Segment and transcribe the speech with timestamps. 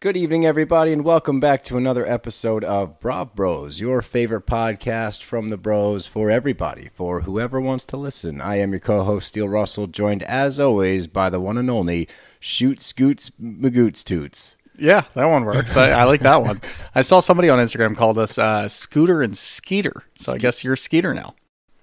[0.00, 5.24] Good evening, everybody, and welcome back to another episode of Brav Bros, your favorite podcast
[5.24, 8.40] from the bros for everybody, for whoever wants to listen.
[8.40, 12.06] I am your co host, Steele Russell, joined as always by the one and only
[12.38, 14.56] Shoot Scoots Magoots Toots.
[14.78, 15.76] Yeah, that one works.
[15.76, 16.60] I, I like that one.
[16.94, 20.04] I saw somebody on Instagram called us uh, Scooter and Skeeter.
[20.16, 21.34] So I guess you're Skeeter now.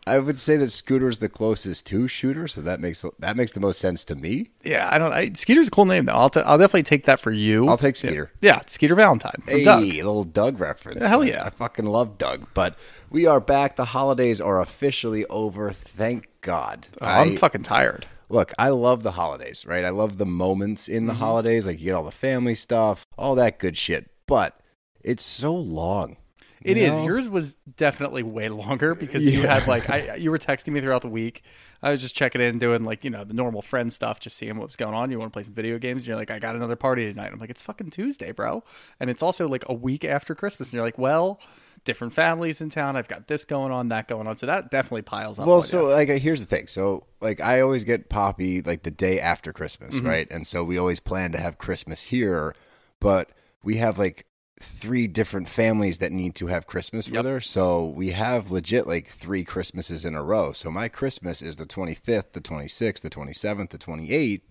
[0.08, 3.60] I would say that Scooter's the closest to Shooter, so that makes that makes the
[3.60, 4.52] most sense to me.
[4.64, 5.12] Yeah, I don't.
[5.12, 6.14] I, Skeeter's a cool name though.
[6.14, 7.68] I'll, t- I'll definitely take that for you.
[7.68, 8.32] I'll take Skeeter.
[8.40, 9.84] Yeah, Skeeter Valentine from Hey, Doug.
[9.84, 11.06] little Doug reference.
[11.06, 11.44] Hell yeah.
[11.46, 12.48] I fucking love Doug.
[12.54, 12.78] But
[13.10, 13.78] we are back.
[13.78, 15.72] The holidays are officially over.
[15.72, 16.88] Thank God.
[17.02, 18.06] Oh, I'm I- fucking tired.
[18.30, 19.86] Look, I love the holidays, right?
[19.86, 21.20] I love the moments in the Mm-hmm.
[21.22, 21.66] holidays.
[21.68, 24.10] Like you get all the family stuff, all that good shit.
[24.28, 24.60] But
[25.04, 26.18] it's so long.
[26.66, 26.94] It is.
[26.96, 27.06] know?
[27.06, 31.02] Yours was definitely way longer because you had like I you were texting me throughout
[31.04, 31.44] the week.
[31.84, 34.58] I was just checking in, doing like you know the normal friend stuff, just seeing
[34.58, 35.12] what was going on.
[35.12, 36.02] You want to play some video games?
[36.02, 37.32] And you're like, I got another party tonight.
[37.32, 38.64] I'm like, it's fucking Tuesday, bro,
[39.00, 40.70] and it's also like a week after Christmas.
[40.70, 41.40] And you're like, well,
[41.84, 42.96] different families in town.
[42.96, 44.38] I've got this going on, that going on.
[44.38, 45.46] So that definitely piles up.
[45.46, 46.66] Well, so like here's the thing.
[46.68, 50.08] So like I always get Poppy like the day after Christmas, Mm-hmm.
[50.08, 50.28] right?
[50.32, 52.56] And so we always plan to have Christmas here,
[53.00, 53.30] but
[53.64, 54.26] we have like
[54.62, 57.18] three different families that need to have Christmas Yep.
[57.18, 57.42] with her.
[57.42, 60.54] So we have legit like three Christmases in a row.
[60.54, 64.42] So my Christmas is the 25th, the 26th, the 27th, the 28th,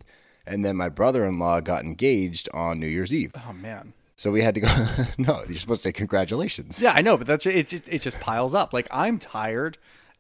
[0.46, 3.32] and then my brother-in-law got engaged on New Year's Eve.
[3.48, 3.94] oh man.
[4.16, 4.68] So we had to go.
[5.18, 6.80] no, you're supposed to say congratulations.
[6.80, 7.66] Yeah, I know, but that's it.
[7.66, 8.72] Just it just piles up.
[8.72, 9.76] Like I'm tired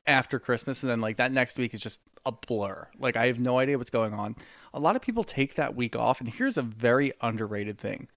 [0.06, 2.88] after Christmas, and then like that next week is just a blur.
[2.98, 4.34] Like I have no idea what's going on.
[4.72, 8.08] A lot of people take that week off, and here's a very underrated thing: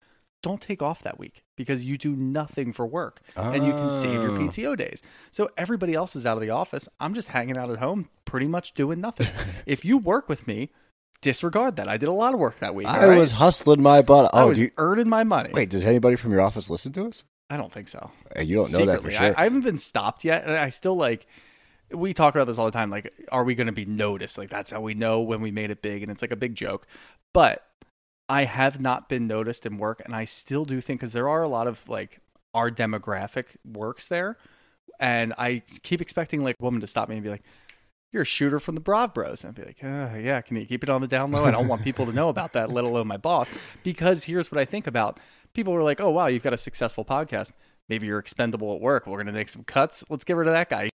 [0.44, 4.22] don't take off that week because you do nothing for work, and you can save
[4.22, 4.38] your Oh.
[4.38, 5.02] PTO days.
[5.32, 6.88] So everybody else is out of the office.
[7.00, 9.28] I'm just hanging out at home, pretty much doing nothing.
[9.66, 10.70] if you work with me,
[11.22, 11.88] disregard that.
[11.90, 12.88] I did a lot of work that week.
[12.88, 13.18] I right?
[13.18, 14.30] was hustling my butt.
[14.34, 15.50] I Oh, was you, earning my money.
[15.52, 17.24] wait, does anybody from your office listen to us?
[17.50, 18.12] I don't think so.
[18.40, 19.20] You don't know that for sure.
[19.20, 21.26] I, I haven't been stopped yet, and I still like.
[21.90, 22.90] We talk about this all the time.
[22.90, 24.38] Like, are we going to be noticed?
[24.38, 26.54] Like, that's how we know when we made it big, and it's like a big
[26.54, 26.86] joke.
[27.34, 27.64] But
[28.30, 31.44] I have not been noticed in work, and I still do think because there are
[31.44, 32.20] a lot of like
[32.54, 34.38] our demographic works there,
[35.00, 37.44] and I keep expecting like a woman to stop me and be like.
[38.14, 39.44] You're a shooter from the Brav Bros.
[39.44, 41.44] And I'd be like, oh, yeah, can you keep it on the down low?
[41.44, 43.52] I don't want people to know about that, let alone my boss.
[43.84, 45.20] Because here's what I think about
[45.54, 47.52] people were like, oh, wow, you've got a successful podcast.
[47.90, 49.08] Maybe you're expendable at work.
[49.08, 50.06] We're going to make some cuts.
[50.10, 50.90] Let's get rid of that guy.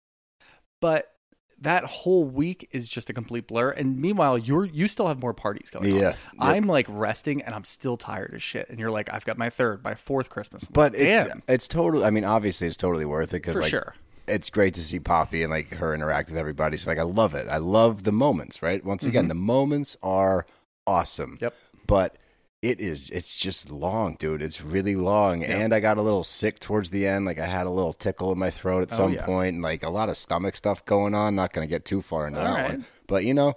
[0.80, 1.12] But
[1.62, 3.70] that whole week is just a complete blur.
[3.70, 6.14] And meanwhile, you're you still have more parties going Yeah.
[6.38, 6.54] on.
[6.54, 8.68] I'm like resting and I'm still tired as shit.
[8.68, 10.64] And you're like, I've got my third, my fourth Christmas.
[10.64, 12.04] I'm but like, it's damn, it's totally.
[12.04, 13.94] I mean, obviously, it's totally worth it because for like sure.
[14.26, 16.76] it's great to see Poppy and like her interact with everybody.
[16.76, 17.48] So like, I love it.
[17.48, 18.62] I love the moments.
[18.62, 18.84] Right.
[18.84, 20.46] Once again, the moments are
[20.86, 21.36] awesome.
[21.36, 21.44] Mm-hmm.
[21.44, 21.54] Yep.
[21.86, 22.16] But
[22.62, 23.10] it is.
[23.10, 24.40] It's just long, dude.
[24.40, 25.58] It's really long, Yeah.
[25.58, 27.26] and I got a little sick towards the end.
[27.26, 29.24] Like I had a little tickle in my throat at Oh, some yeah.
[29.26, 31.34] point, and like a lot of stomach stuff going on.
[31.34, 32.70] Not going to get too far into All that right.
[32.70, 33.54] one, but you know.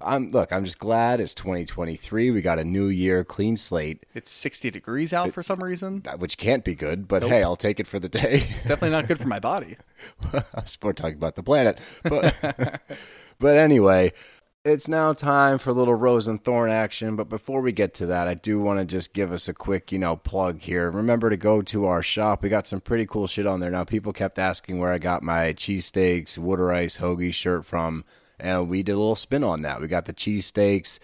[0.00, 0.52] I'm look.
[0.52, 2.30] I'm just glad it's 2023.
[2.30, 4.06] We got a new year, clean slate.
[4.14, 6.04] It's 60 degrees out for some reason.
[6.18, 8.46] which can't be good, but hey, I'll take it for the day.
[8.62, 9.76] Definitely not good for my body.
[10.82, 12.32] We're talking about the planet, but
[13.40, 14.12] but anyway,
[14.64, 17.16] it's now time for a little rose and thorn action.
[17.16, 19.92] But before we get to that, I do want to just give us a quick,
[19.92, 20.90] you know, plug here.
[20.90, 22.42] Remember to go to our shop.
[22.42, 23.70] We got some pretty cool shit on there.
[23.70, 28.04] Now, people kept asking where I got my cheesesteaks, water ice, hoagie shirt from,
[28.38, 29.80] and we did a little spin on that.
[29.80, 30.98] We got the cheesesteaks,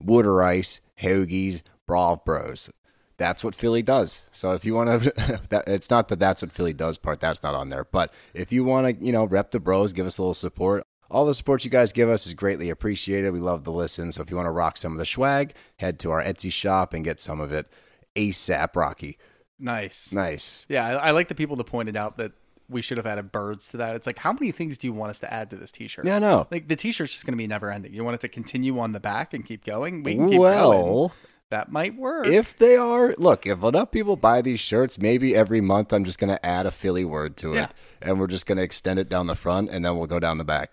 [0.00, 2.70] water ice, hoagies, brav bros.
[3.18, 4.28] That's what Philly does.
[4.32, 7.20] So if you want to, that it's not that that's what Philly does part.
[7.20, 7.84] That's not on there.
[7.84, 10.86] But if you want to, you know, rep the bros, give us a little support.
[11.12, 13.30] All the support you guys give us is greatly appreciated.
[13.32, 14.10] We love the listen.
[14.12, 16.94] So if you want to rock some of the swag, head to our Etsy shop
[16.94, 17.70] and get some of it
[18.16, 18.74] ASAP.
[18.74, 19.18] Rocky,
[19.58, 20.12] Nice.
[20.12, 20.66] nice.
[20.68, 22.32] Yeah, I, I like the people that pointed out that
[22.68, 23.94] we should have added birds to that.
[23.96, 26.06] It's like, how many things do you want us to add to this T-shirt?
[26.06, 26.48] Yeah, I know.
[26.50, 27.92] Like the T-shirt's just going to be never ending.
[27.92, 30.02] You want it to continue on the back and keep going.
[30.02, 30.48] We can keep going.
[30.92, 31.12] Well,
[31.50, 32.26] That might work.
[32.26, 36.18] if they are, look, if enough people buy these shirts, maybe every month I'm just
[36.18, 37.68] going to add a Philly word to it, Yeah.
[38.00, 40.38] and we're just going to extend it down the front, and then we'll go down
[40.38, 40.70] the back.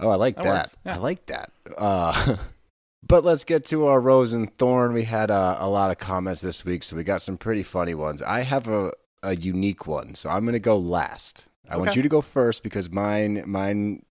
[0.00, 0.74] Oh, I like That that.
[0.84, 0.94] yeah.
[0.94, 1.50] I like that.
[1.76, 2.36] Uh,
[3.06, 4.92] but let's get to our rose and thorn.
[4.92, 7.94] We had uh, a lot of comments this week, so we got some pretty funny
[7.94, 8.22] ones.
[8.22, 8.92] I have a,
[9.22, 11.44] a unique one, so I'm going to go last.
[11.70, 14.02] I want you to go first because mine mine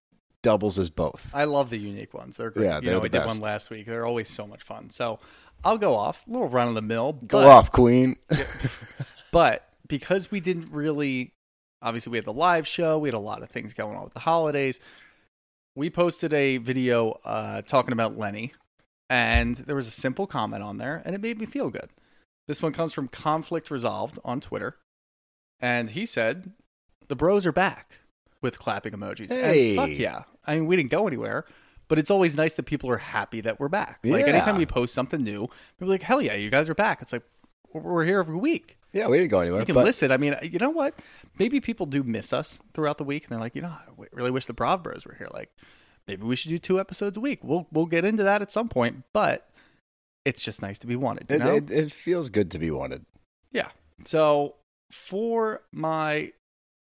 [0.42, 1.28] doubles as both.
[1.34, 2.36] I love the unique ones.
[2.36, 2.66] They're great.
[2.66, 3.86] Yeah, you they're know, the we did one last week.
[3.86, 4.90] They're always so much fun.
[4.90, 5.18] So
[5.64, 6.24] I'll go off.
[6.28, 7.14] A little run of the mill.
[7.26, 8.16] Go off, Queen.
[9.30, 11.32] But because we didn't really,
[11.82, 14.14] obviously, we had the live show, we had a lot of things going on with
[14.14, 14.80] the holidays.
[15.78, 18.52] We posted a video uh, talking about Lenny,
[19.08, 21.88] and there was a simple comment on there, and it made me feel good.
[22.48, 24.74] This one comes from Conflict Resolved on Twitter,
[25.60, 26.50] and he said,
[27.06, 27.98] The bros are back
[28.42, 29.30] with clapping emojis.
[29.32, 29.76] Hey.
[29.76, 30.24] And fuck yeah.
[30.44, 31.44] I mean, we didn't go anywhere.
[31.86, 34.00] But it's always nice that people are happy that we're back.
[34.02, 34.32] Like Yeah.
[34.32, 35.48] anytime we post something new,
[35.78, 37.22] we're like, "Hell yeah, you guys are back!" It's like
[37.72, 39.60] we're here every week yeah, we didn't go anywhere.
[39.60, 40.10] you can but listen.
[40.10, 40.98] I mean, you know what?
[41.38, 44.30] Maybe people do miss us throughout the week, and they're like, you know, I really
[44.30, 45.28] wish the Brav Bros were here.
[45.32, 45.50] Like,
[46.06, 47.40] maybe we should do two episodes a week.
[47.42, 49.48] We'll we'll get into that at some point, but
[50.24, 51.26] it's just nice to be wanted.
[51.30, 51.54] You it, know?
[51.54, 53.04] it, it feels good to be wanted.
[53.52, 53.68] yeah.
[54.04, 54.54] So
[54.90, 56.32] for my,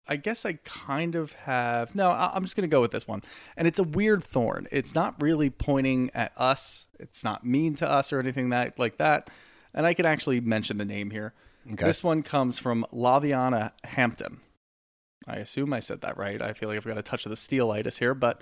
[0.08, 1.94] I guess I kind of have.
[1.94, 3.22] No, I'm just gonna go with this one,
[3.58, 4.68] and it's a weird thorn.
[4.72, 6.86] It's not really pointing at us.
[7.00, 9.30] It's not mean to us or anything that like that.
[9.74, 11.34] And I can actually mention the name here.
[11.74, 11.86] Okay.
[11.86, 14.42] This one comes from Laviana Hampton.
[15.28, 16.42] I assume I said that right.
[16.42, 18.42] I feel like I've got a touch of the steelitis here, but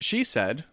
[0.00, 0.64] she said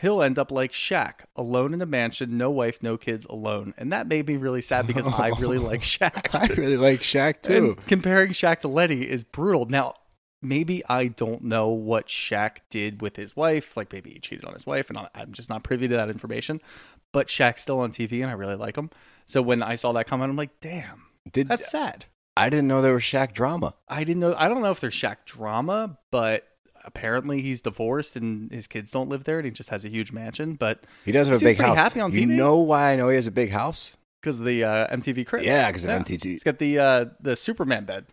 [0.00, 3.72] he'll end up like Shaq, alone in a mansion, no wife, no kids, alone.
[3.78, 6.34] And that made me really sad because I really like Shaq.
[6.34, 7.54] I really like Shaq too.
[7.54, 9.66] And comparing Shaq to Letty is brutal.
[9.66, 9.94] Now,
[10.42, 13.76] maybe I don't know what Shaq did with his wife.
[13.76, 16.60] Like maybe he cheated on his wife, and I'm just not privy to that information.
[17.14, 18.90] But Shaq's still on TV, and I really like him.
[19.24, 22.04] So when I saw that comment, I'm like, damn, Did that's sad.
[22.36, 23.72] I didn't know there was Shaq drama.
[23.88, 24.34] I didn't know.
[24.36, 26.46] I don't know if there's Shaq drama, but
[26.84, 30.12] apparently he's divorced and his kids don't live there, and he just has a huge
[30.12, 30.54] mansion.
[30.54, 31.78] But He does have a Seems big pretty house.
[31.78, 32.22] happy on TV.
[32.22, 32.36] You TV.
[32.36, 33.96] know why I know he has a big house?
[34.20, 36.24] because of the uh, MTV Cribs, Yeah, 'cause of MTV.
[36.24, 38.06] He's got the uh, the Superman bed.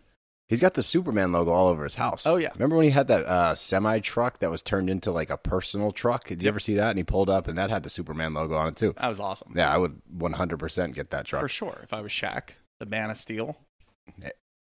[0.52, 2.26] He's got the Superman logo all over his house.
[2.26, 2.50] Oh, yeah.
[2.54, 5.90] Remember when he had that uh, semi truck that was turned into like a personal
[5.92, 6.28] truck?
[6.28, 6.90] Did you ever see that?
[6.90, 8.94] And he pulled up, and that had the Superman logo on it too.
[9.00, 9.52] That was awesome.
[9.56, 11.42] Yeah, I would 100% get that truck.
[11.42, 11.80] for sure.
[11.82, 13.56] If I was Shaq, the Man of Steel.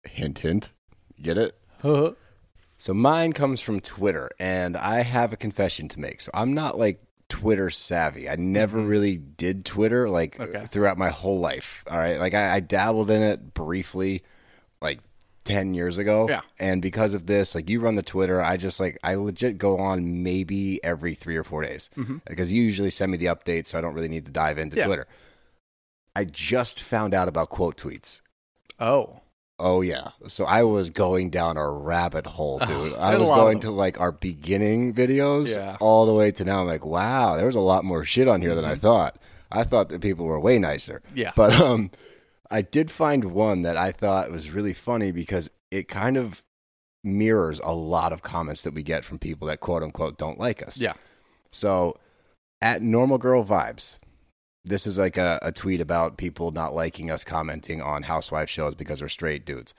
[0.04, 0.72] Hint, hint.
[1.20, 1.58] Get it?
[2.76, 6.20] So mine comes from Twitter, and I have a confession to make.
[6.20, 8.28] So I'm not like Twitter savvy.
[8.28, 10.56] I never really did Twitter like Mm-hmm.
[10.56, 10.66] Okay.
[10.70, 11.84] throughout my whole life.
[11.88, 14.22] All right, like I, I dabbled in it briefly,
[15.46, 16.28] like ten years ago.
[16.28, 16.40] Yeah.
[16.58, 19.78] And because of this, like you run the Twitter, I just like I legit go
[19.78, 21.90] on maybe every three or four days
[22.26, 24.74] because you usually send me the updates, so I don't really need to dive into
[24.76, 24.80] Mm-hmm.
[24.80, 24.86] Yeah.
[24.86, 25.06] Twitter.
[26.16, 28.20] I just found out about quote tweets.
[28.80, 29.20] Oh,
[29.60, 30.08] Oh yeah.
[30.26, 32.94] So I was going down a rabbit hole, dude.
[32.94, 35.76] I was going to like our beginning videos Yeah.
[35.80, 36.60] all the way to now.
[36.60, 39.16] I'm like, wow, there was a lot more shit on here than I thought.
[39.52, 41.02] I thought that people were way nicer.
[41.08, 41.18] Mm-hmm.
[41.18, 41.32] Yeah.
[41.36, 41.90] But um
[42.54, 46.44] I did find one that I thought was really funny because it kind of
[47.02, 50.64] mirrors a lot of comments that we get from people that quote unquote don't like
[50.64, 50.80] us.
[50.80, 50.92] yeah.
[51.50, 51.98] So
[52.60, 53.98] at Normal Girl Vibes,
[54.64, 58.76] this is like a, a tweet about people not liking us commenting on housewife shows
[58.76, 59.74] because we're straight dudes.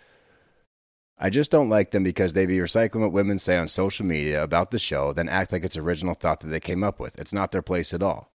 [1.18, 4.44] I just don't like them because they be recycling what women say on social media
[4.44, 7.18] about the show, then act like it's original thought that they came up with.
[7.18, 8.35] It's not their place at all.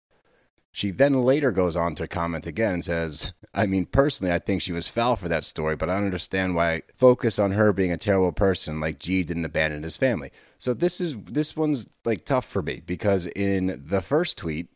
[0.73, 4.61] She then later goes on to comment again and says, I mean, personally, I think
[4.61, 7.91] she was foul for that story, but I don't understand why focus on her being
[7.91, 10.31] a terrible person like G didn't abandon his family.
[10.59, 14.67] So this is this one's like tough for me because in the first tweet,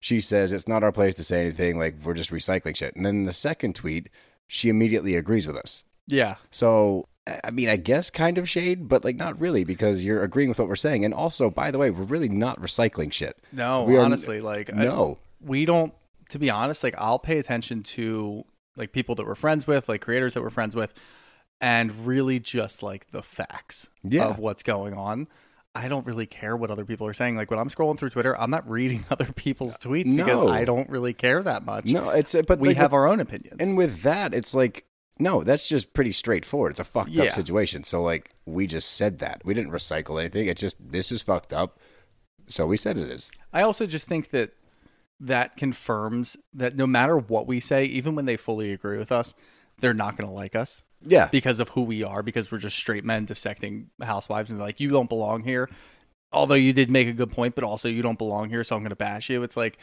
[0.00, 2.96] she says it's not our place to say anything, like we're just recycling shit.
[2.96, 4.08] And then in the second tweet,
[4.48, 5.84] she immediately agrees with us.
[6.08, 6.36] Yeah.
[6.50, 7.06] So
[7.44, 10.58] I mean, I guess kind of shade, but like not really because you're agreeing with
[10.58, 11.04] what we're saying.
[11.04, 13.36] And also, by the way, we're really not recycling shit.
[13.52, 15.18] No, We are- honestly, like I- No.
[15.40, 15.92] We don't.
[16.30, 18.44] To be honest, like I'll pay attention to
[18.76, 20.92] like people that we're friends with, like creators that we're friends with,
[21.60, 24.26] and really just like the facts Yeah.
[24.26, 25.26] of what's going on.
[25.74, 27.36] I don't really care what other people are saying.
[27.36, 30.88] Like when I'm scrolling through Twitter, I'm not reading other people's tweets because I don't
[30.88, 31.86] really care that much.
[31.92, 33.56] No, it's uh, but we like, have our own opinions.
[33.60, 34.84] And with that, it's like,
[35.18, 36.70] no, that's just pretty straightforward.
[36.72, 37.24] It's a fucked Yeah.
[37.24, 37.84] up situation.
[37.84, 39.42] So, like, we just said that.
[39.44, 40.48] We didn't recycle anything.
[40.48, 41.78] It's just, this is fucked up.
[42.48, 43.30] So we said it is.
[43.52, 44.52] I also just think that
[45.20, 49.34] that confirms that no matter what we say, even when they fully agree with us,
[49.80, 51.28] they're not going to like us Yeah.
[51.30, 54.80] because of who we are, because we're just straight men dissecting housewives and they're like,
[54.80, 55.68] you don't belong here.
[56.32, 58.82] Although you did make a good point, but also you don't belong here, so I'm
[58.82, 59.42] going to bash you.
[59.42, 59.78] It's like,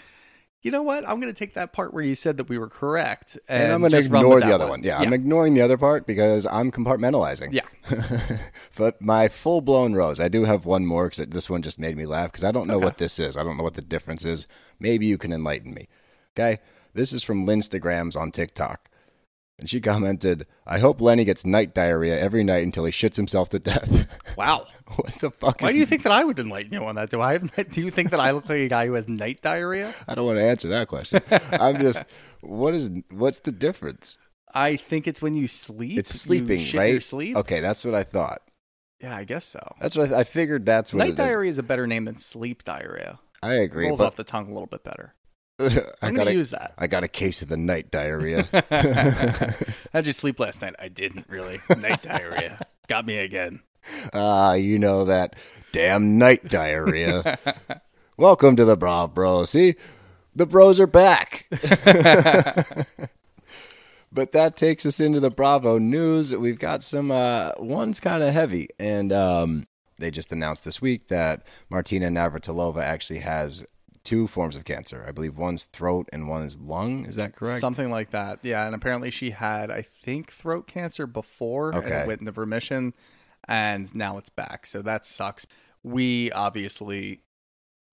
[0.64, 1.08] you know what?
[1.08, 3.72] I'm going to take that part where you said that we were correct, and, And,
[3.74, 4.70] I'm going to ignore the other one.
[4.80, 4.84] one.
[4.84, 5.06] Yeah, yeah.
[5.08, 7.54] I'm ignoring the other part because I'm compartmentalizing.
[7.54, 8.38] Yeah.
[8.76, 11.98] but my full blown rose, I do have one more because this one just made
[11.98, 12.86] me laugh because I don't know Okay.
[12.86, 13.38] what this is.
[13.38, 14.48] I don't know what the difference is.
[14.80, 15.90] Maybe you can enlighten me.
[16.36, 16.60] Okay.
[16.94, 18.90] This is from Linstagrams on TikTok.
[19.60, 23.50] And she commented, I hope Lenny gets night diarrhea every night until he shits himself
[23.50, 24.08] to death.
[24.36, 24.66] Wow.
[24.96, 27.12] what the fuck Why do you think that I would enlighten you on that?
[27.12, 27.70] Do I have?
[27.70, 29.94] Do you think that I look like a guy who has night diarrhea?
[30.08, 31.22] I don't want to answer that question.
[31.52, 32.02] I'm just
[32.42, 34.18] what is what's the difference?
[34.52, 36.00] I think it's when you sleep.
[36.00, 36.92] It's you sleeping, shit right?
[36.94, 37.38] Your sleep.
[37.38, 38.42] Okay, that's what I thought.
[39.02, 39.60] Yeah, I guess so.
[39.80, 40.66] That's what I, I figured.
[40.66, 41.18] That's what Night it is.
[41.18, 43.20] diarrhea is a better name than sleep diarrhea.
[43.44, 43.86] I agree.
[43.86, 45.14] Rolls but off the tongue a little bit better.
[45.60, 45.66] I
[46.02, 46.74] I'm got gonna a, use that.
[46.80, 48.48] I got a case of the night diarrhea.
[49.94, 50.74] How'd you sleep last night?
[50.80, 51.60] I didn't really.
[51.78, 53.62] Night diarrhea got me again.
[54.14, 55.36] Ah, you know that
[55.72, 57.38] damn night diarrhea.
[58.18, 59.52] Welcome to the Brav Bros.
[59.52, 59.76] See,
[60.36, 61.46] the bros are back.
[64.12, 66.34] but that takes us into the Bravo news.
[66.36, 69.68] We've got some uh one's kind of heavy and um
[70.00, 73.64] they just announced this week that Martina Navratilova actually has
[74.04, 75.06] two forms of cancer.
[75.08, 77.06] I believe one's throat and one is lung.
[77.06, 77.62] Is that correct?
[77.62, 78.40] Something like that.
[78.44, 82.02] Yeah, and apparently she had, I think, throat cancer before, and Okay.
[82.02, 82.94] it went into remission,
[83.48, 84.66] and now it's back.
[84.66, 85.48] So that sucks.
[85.84, 87.22] We obviously,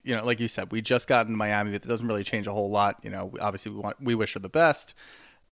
[0.03, 2.47] you know, like you said, we just got into Miami, but it doesn't really change
[2.47, 2.99] a whole lot.
[3.03, 4.95] You know, obviously we want, we wish her the best.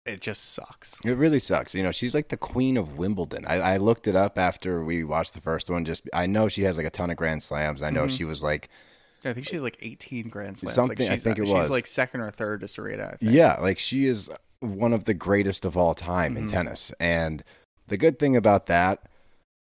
[0.06, 1.00] It just sucks.
[1.04, 1.74] It really sucks.
[1.74, 3.46] You know, she's like the queen of Wimbledon.
[3.46, 5.84] I, I looked it up after we watched the first one.
[5.86, 7.82] Just I know she has like a ton of Grand Slams.
[7.82, 8.14] I know mm-hmm.
[8.14, 8.68] she was like,
[9.26, 10.74] I think she's like 18 Grand Slams.
[10.74, 11.70] Something- like I she's, think it she's was.
[11.70, 13.12] like second or third to Serena.
[13.12, 13.32] I think.
[13.32, 16.56] yeah, like she is one of the greatest of all time in mm-hmm.
[16.56, 16.92] tennis.
[16.98, 17.44] And
[17.86, 19.08] the good thing about that,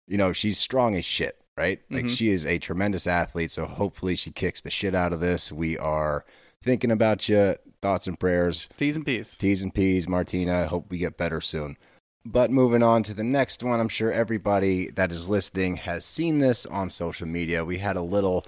[0.07, 1.81] you know, she's strong as shit, right?
[1.89, 2.13] Like mm-hmm.
[2.13, 3.51] she is a tremendous athlete.
[3.51, 5.51] So hopefully she kicks the shit out of this.
[5.51, 6.25] We are
[6.63, 7.55] thinking about you.
[7.81, 8.69] Thoughts and prayers.
[8.77, 9.37] T's and P's.
[9.37, 10.61] T's and P's, Martina.
[10.61, 11.77] I hope we get better soon.
[12.23, 16.37] But moving on to the next one, I'm sure everybody that is listening has seen
[16.37, 17.65] this on social media.
[17.65, 18.45] We had a little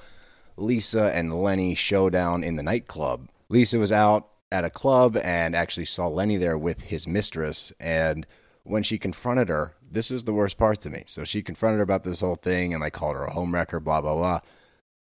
[0.57, 3.29] Lisa and Lenny showdown in the nightclub.
[3.49, 7.73] Lisa was out at a club and actually saw Lenny there with his mistress.
[7.79, 8.25] And
[8.63, 11.03] when she confronted her, this was the worst part to me.
[11.07, 14.01] So she confronted her about this whole thing and like called her a homewrecker, blah,
[14.01, 14.39] blah, blah.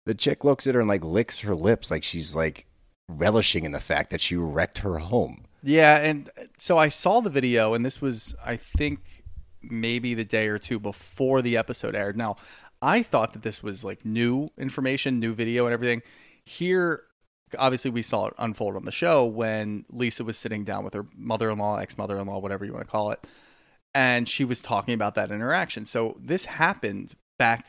[0.06, 2.65] The chick looks at her and like licks her lips like she's like
[3.10, 5.46] relishing in the fact that she wrecked her home.
[5.63, 9.24] Yeah, and uh, so I saw the video, and this was, I think,
[9.62, 12.15] maybe the day or two before the episode aired.
[12.15, 12.38] Now,
[12.81, 16.01] I thought that this was like new information, new video, and everything.
[16.46, 17.03] Here,
[17.57, 21.05] obviously, we saw it unfold on the show when Lisa was sitting down with her
[21.15, 23.25] mother in law, ex mother in law, whatever you want to call it,
[23.93, 25.86] and she was talking about that interaction.
[25.86, 27.67] So this happened back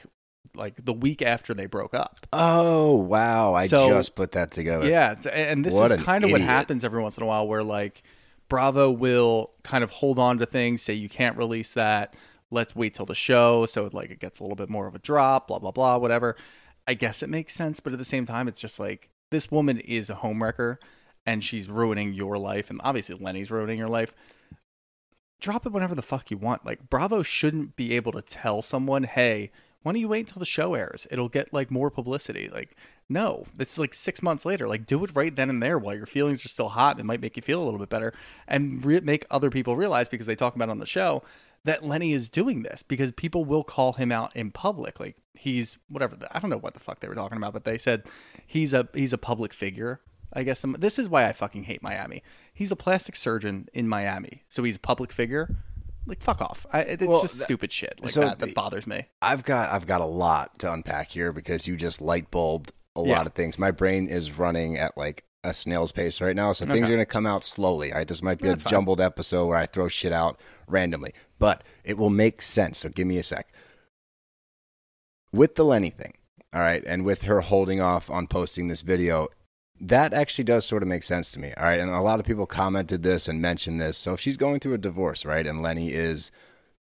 [0.54, 2.26] like the week after they broke up.
[2.32, 3.54] Oh wow!
[3.54, 4.88] I So- just put that together.
[4.88, 7.62] Yeah, and this What is kind of what happens every once in a while, where
[7.62, 8.02] like
[8.48, 12.14] Bravo will kind of hold on to things, say you can't release that.
[12.50, 14.94] Let's wait till the show, so it, like it gets a little bit more of
[14.94, 15.48] a drop.
[15.48, 16.36] Blah blah blah, whatever.
[16.86, 19.78] I guess it makes sense, but at the same time, it's just like this woman
[19.80, 20.78] is a homewrecker,
[21.26, 24.14] and she's ruining your life, and obviously Lenny's ruining your life.
[25.40, 26.64] Drop it whenever the fuck you want.
[26.64, 29.50] Like Bravo shouldn't be able to tell someone, "Hey,
[29.82, 31.06] why don't you wait until the show airs?
[31.10, 32.74] It'll get like more publicity." Like,
[33.10, 34.66] no, it's like six months later.
[34.66, 36.98] Like, do it right then and there while your feelings are still hot.
[36.98, 38.14] It might make you feel a little bit better
[38.48, 41.22] and re- make other people realize because they talk about it on the show
[41.68, 44.98] that Lenny is doing this because people will call him out in public.
[45.00, 46.16] Like he's whatever.
[46.16, 48.04] the- I don't know what the fuck they were talking about, but they said
[48.46, 50.00] he's a he's a public figure.
[50.32, 52.22] I guess some, this is why I fucking hate Miami.
[52.52, 55.56] He's a plastic surgeon in Miami, so he's a public figure.
[56.06, 56.66] Like fuck off.
[56.72, 59.06] I, it's Well, just that- stupid shit like so that the- that bothers me.
[59.22, 63.02] I've got I've got a lot to unpack here because you just light bulbed a
[63.02, 63.16] Yeah.
[63.18, 63.58] lot of things.
[63.58, 66.98] My brain is running at like a snail's pace right now, so things are going
[66.98, 67.92] to come out slowly.
[67.92, 68.70] All right, this might be That's a fine.
[68.70, 72.78] jumbled episode where I throw shit out randomly, but it will make sense.
[72.78, 73.48] So give me a sec.
[75.32, 76.14] With the Lenny thing,
[76.52, 79.28] all right, and with her holding off on posting this video,
[79.80, 81.52] that actually does sort of make sense to me.
[81.56, 83.96] All right, and a lot of people commented this and mentioned this.
[83.96, 86.32] So if she's going through a divorce, right, and Lenny is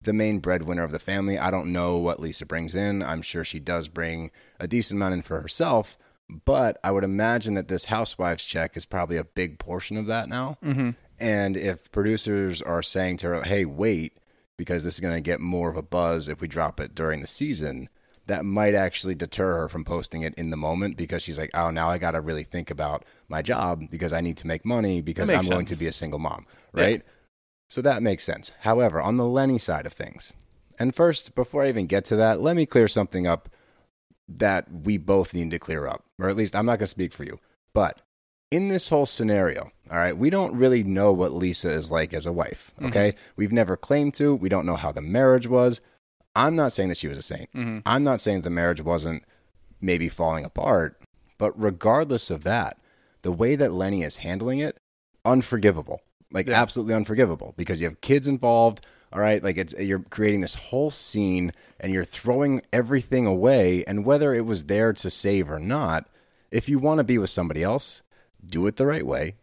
[0.02, 1.38] the main breadwinner of the family.
[1.38, 3.02] I don't know what Lisa brings in.
[3.02, 5.98] I'm sure she does bring a decent amount in for herself,
[6.44, 10.28] but I would imagine that this housewife's check is probably a big portion of that
[10.28, 10.58] now.
[10.64, 10.90] Mm-hmm.
[11.18, 14.18] And if producers are saying to her, hey, wait,
[14.56, 17.20] because this is going to get more of a buzz if we drop it during
[17.20, 17.88] the season,
[18.26, 21.70] that might actually deter her from posting it in the moment because she's like, oh,
[21.70, 25.00] now I got to really think about my job because I need to make money
[25.00, 26.82] because I'm makes going to be a single mom, Yeah.
[26.82, 27.02] right?
[27.70, 28.52] So that makes sense.
[28.60, 30.34] However, on the Lenny side of things,
[30.78, 33.48] and first, before I even get to that, let me clear something up
[34.28, 37.12] that we both need to clear up, or at least I'm not going to speak
[37.12, 37.38] for you.
[37.74, 38.00] But
[38.50, 42.26] in this whole scenario, all right, we don't really know what Lisa is like as
[42.26, 43.14] a wife, okay?
[43.36, 44.34] We've never claimed to.
[44.34, 45.80] We don't know how the marriage was.
[46.34, 47.52] I'm not saying that she was a saint.
[47.52, 47.80] Mm-hmm.
[47.84, 49.22] I'm not saying the marriage wasn't
[49.80, 51.00] maybe falling apart,
[51.36, 52.78] but regardless of that,
[53.22, 54.78] the way that Lenny is handling it,
[55.24, 56.00] unforgivable.
[56.32, 56.60] like Yeah.
[56.60, 58.84] absolutely unforgivable because you have kids involved.
[59.12, 63.84] All right, like it's you're creating this whole scene and you're throwing everything away.
[63.86, 66.08] And whether it was there to save or not,
[66.50, 68.02] if you want to be with somebody else,
[68.44, 69.36] do it the right way,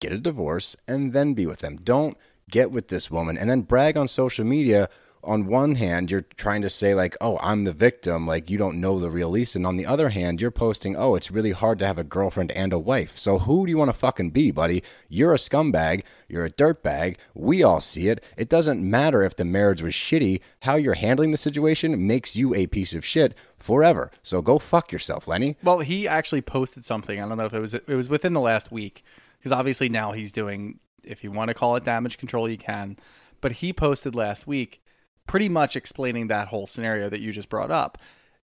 [0.00, 1.76] get a divorce, and then be with them.
[1.76, 2.16] Don't
[2.50, 4.88] get with this woman and then brag on social media.
[5.24, 8.80] On one hand, you're trying to say, like, oh, I'm the victim, like, you don't
[8.80, 9.58] know the real Lisa.
[9.58, 12.50] And on the other hand, you're posting, oh, it's really hard to have a girlfriend
[12.52, 13.16] and a wife.
[13.16, 14.82] So who do you want to fucking be, buddy?
[15.08, 16.02] You're a scumbag.
[16.28, 17.16] You're a dirtbag.
[17.34, 18.24] We all see it.
[18.36, 20.40] It doesn't matter if the marriage was shitty.
[20.60, 24.10] How you're handling the situation makes you a piece of shit forever.
[24.22, 25.56] So go fuck yourself, Lenny.
[25.62, 27.20] Well, he actually posted something.
[27.20, 29.04] I don't know if it was it was within the last week
[29.38, 32.96] because obviously now he's doing if you want to call it damage control, you can.
[33.40, 34.81] But he posted last week
[35.26, 37.98] pretty much explaining that whole scenario that you just brought up.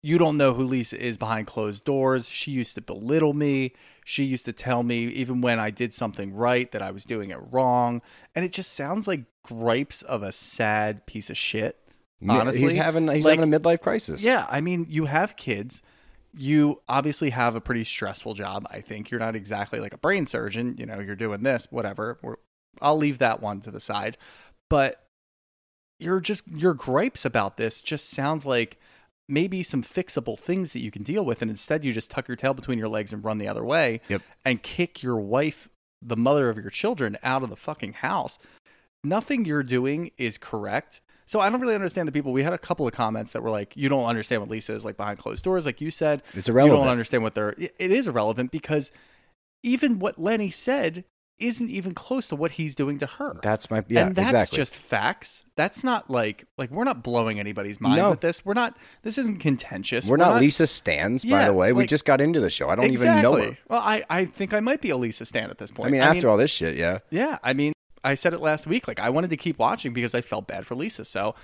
[0.03, 2.27] You don't know who Lisa is behind closed doors.
[2.29, 3.75] She used to belittle me.
[4.05, 7.31] She used to tell me even when I did something right that I was doing
[7.31, 8.01] it wrong.
[8.35, 11.77] And it just sounds like gripes of a sad piece of shit.
[12.27, 14.23] Honestly, he's having he's Like, having a midlife crisis.
[14.23, 15.83] yeah, I mean, you have kids.
[16.35, 18.67] You obviously have a pretty stressful job.
[18.71, 20.77] I think you're not exactly like a brain surgeon.
[20.79, 22.19] You know, you're doing this, whatever.
[22.23, 22.37] We're,
[22.81, 24.17] I'll leave that one to the side.
[24.69, 25.03] But
[26.01, 28.79] you're just your gripes about this just sounds like
[29.29, 32.37] maybe some fixable things that you can deal with, and instead you just tuck your
[32.37, 34.01] tail between your legs and run the other way.
[34.09, 34.23] Yep.
[34.45, 35.69] And kick your wife,
[36.03, 38.39] the mother of your children, out of the fucking house.
[39.05, 41.01] Nothing you're doing is correct.
[41.27, 42.33] So I don't really understand the people.
[42.33, 44.85] We had a couple of comments that were like, "You don't understand what Lisa is
[44.85, 46.23] like behind closed doors," like you said.
[46.35, 46.79] It's irrelevant.
[46.79, 47.51] You don't understand what they're.
[47.51, 48.91] It it is irrelevant because
[49.63, 51.05] even what Lenny said
[51.41, 53.39] isn't even close to what he's doing to her.
[53.43, 54.57] That's my yeah, and that's exactly.
[54.57, 55.43] just facts.
[55.57, 58.11] That's not like like we're not blowing anybody's mind No.
[58.11, 58.45] with this.
[58.45, 58.77] We're not.
[59.03, 60.09] This isn't contentious.
[60.09, 61.73] We're not, Lisa Stans, by Yeah, the way.
[61.73, 62.69] we just got into the show.
[62.69, 63.19] I don't exactly.
[63.19, 63.59] even know her.
[63.69, 65.89] Well, I I think I might be a Lisa Stan at this point.
[65.89, 66.99] I mean, after all this shit, yeah.
[67.11, 67.73] Yeah, I mean,
[68.05, 68.87] I said it last week.
[68.87, 71.05] Like, I wanted to keep watching because I felt bad for Lisa.
[71.05, 71.35] So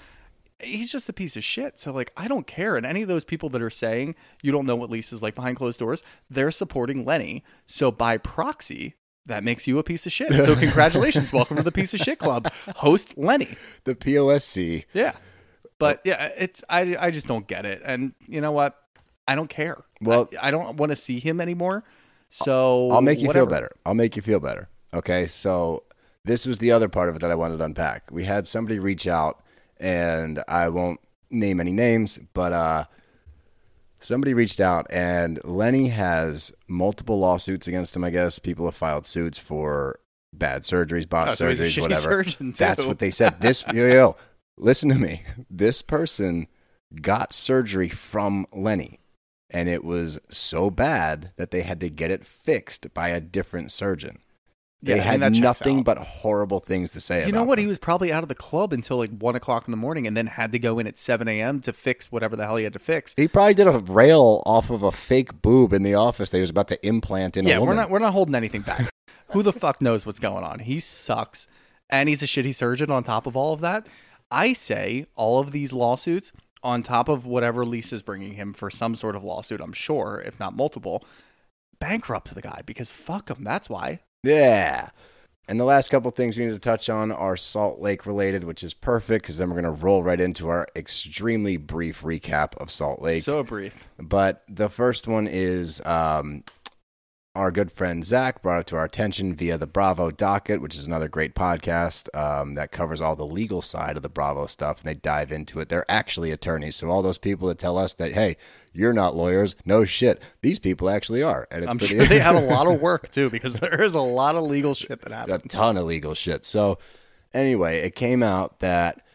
[0.63, 1.79] he's just a piece of shit.
[1.79, 2.77] So, like, I don't care.
[2.77, 5.57] And any of those people that are saying you don't know what Lisa's like behind
[5.57, 7.45] closed doors, they're supporting Lenny.
[7.67, 8.95] So, by proxy,
[9.27, 10.33] that makes you a piece of shit.
[10.45, 11.33] So, congratulations.
[11.33, 12.51] Welcome to the piece of shit club.
[12.77, 13.49] Host Lenny.
[13.85, 14.85] The POSC.
[14.93, 15.13] Yeah.
[15.79, 17.83] But yeah, it's, I, I just don't get it.
[17.85, 18.81] And you know what?
[19.29, 19.83] I don't care.
[20.01, 21.85] Well- I, I don't want to see him anymore.
[22.31, 23.47] So, I'll make you whatever.
[23.47, 23.73] feel better.
[23.85, 24.69] I'll make you feel better.
[24.93, 25.85] Okay, so
[26.25, 28.11] this was the other part of it that I wanted to unpack.
[28.11, 29.43] We had somebody reach out,
[29.79, 32.85] and I won't name any names, but uh,
[34.07, 38.05] somebody reached out, and Lenny has multiple lawsuits against him.
[38.05, 40.01] I guess people have filed suits for
[40.33, 42.25] bad surgeries, bot Oh, so surgeries, whatever.
[42.53, 43.41] That's what they said.
[43.41, 44.17] This yo, yo,
[44.57, 45.23] listen to me.
[45.51, 46.47] This person
[47.03, 49.01] got surgery from Lenny
[49.51, 53.71] and it was so bad that they had to get it fixed by a different
[53.71, 54.19] surgeon.
[54.83, 57.57] They Yeah, I mean, had nothing but horrible things to say You know what?
[57.57, 57.65] them.
[57.65, 60.17] He was probably out of the club until like one o'clock in the morning, and
[60.17, 61.61] then had to go in at seven a.m.
[61.61, 63.15] to fix whatever the hell he had to fix.
[63.17, 66.43] He probably did a rail off of a fake boob in the office that he
[66.43, 68.91] was about to implant in yeah, a we're not we're not holding anything back.
[69.33, 70.61] Who the fuck knows what's going on?
[70.61, 71.49] He sucks,
[71.89, 72.91] and he's a shitty surgeon.
[72.91, 73.87] On top of all of that,
[74.31, 78.95] I say all of these lawsuits, on top of whatever Lisa's bringing him for some
[78.95, 81.05] sort of lawsuit, I'm sure, if not multiple,
[81.79, 83.43] bankrupt the guy because fuck him.
[83.45, 84.01] That's why.
[84.27, 84.91] Yeah.
[85.49, 88.65] And the last couple things we need to touch on are Salt Lake related, which
[88.65, 92.71] is perfect because then we're going to roll right into our extremely brief recap of
[92.71, 93.23] Salt Lake.
[93.23, 93.89] So brief.
[93.99, 96.43] But the first one is um,
[97.37, 100.87] our good friend Zach brought it to our attention via the Bravo docket, which is
[100.87, 104.87] another great podcast um, that covers all the legal side of the Bravo stuff, and
[104.89, 105.69] they dive into it.
[105.69, 108.37] They're actually attorneys, so all those people that tell us that hey,
[108.73, 112.19] you're not lawyers, no shit, these people actually are, and it's I'm pretty- sure they
[112.19, 115.13] have a lot of work too because there is a lot of legal shit that
[115.13, 115.45] happens.
[115.45, 116.45] a ton of legal shit.
[116.45, 116.79] So
[117.33, 119.06] anyway, it came out that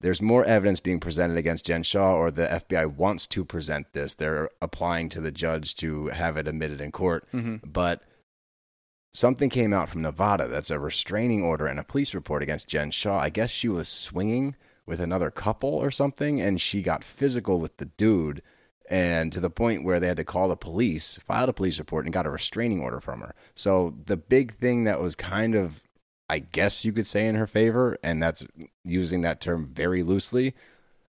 [0.00, 4.14] there's more evidence being presented against Jen Shah, or the FBI wants to present this.
[4.14, 7.56] They're applying to the judge to have it admitted in court, mm-hmm.
[7.66, 8.02] but
[9.12, 12.90] something came out from Nevada that's a restraining order and a police report against Jen
[12.90, 13.18] Shah.
[13.18, 17.76] I guess she was swinging with another couple or something, and she got physical with
[17.76, 18.42] the dude.
[18.88, 22.06] And to the point where they had to call the police, filed a police report,
[22.06, 23.34] and got a restraining order from her.
[23.54, 25.82] So the big thing that was kind of,
[26.30, 28.46] I guess you could say, in her favor, and that's
[28.84, 30.54] using that term very loosely,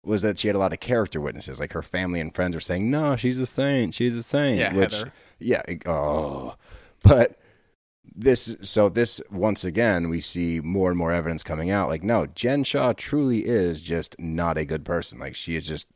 [0.02, 1.60] was that she had a lot of character witnesses.
[1.60, 3.94] Like her family and friends were saying, "No, she's a saint.
[3.94, 5.12] She's a saint." Yeah, which, Heather.
[5.38, 6.56] yeah, oh,
[7.02, 7.38] but
[8.16, 12.26] this so this once again we see more and more evidence coming out like no
[12.26, 15.86] jen shah truly is just not a good person like she is just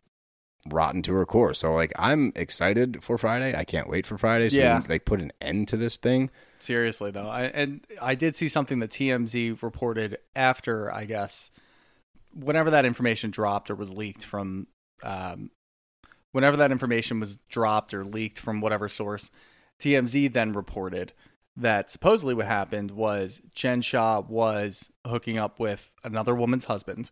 [0.71, 1.55] rotten to her core.
[1.55, 3.55] So like I'm excited for Friday.
[3.57, 4.49] I can't wait for Friday.
[4.49, 4.81] So Yeah.
[4.81, 6.31] we, like put an end to this thing.
[6.65, 11.51] Seriously though, I, and I did see something that TMZ reported after, I guess,
[12.33, 14.67] whenever that information dropped or was leaked from,
[15.03, 15.51] um,
[16.33, 19.31] whenever that information was dropped or leaked from whatever source,
[19.79, 21.13] TMZ then reported
[21.55, 27.11] that supposedly what happened was Jen Shah was hooking up with another woman's husband.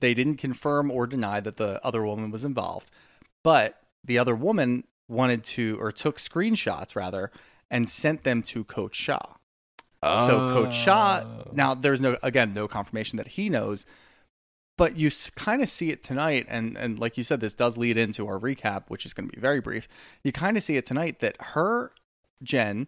[0.00, 2.92] They didn't confirm or deny that the other woman was involved,
[3.42, 7.32] but the other woman wanted to or took screenshots rather
[7.70, 9.36] and sent them to Coach Shah.
[10.02, 11.50] So Coach Shah, oh.
[11.52, 13.86] now there's no again no confirmation that he knows,
[14.76, 17.96] but you kind of see it tonight, and and like you said, this does lead
[17.96, 19.88] into our recap, which is going to be very brief.
[20.22, 21.92] You kind of see it tonight that her
[22.42, 22.86] Jen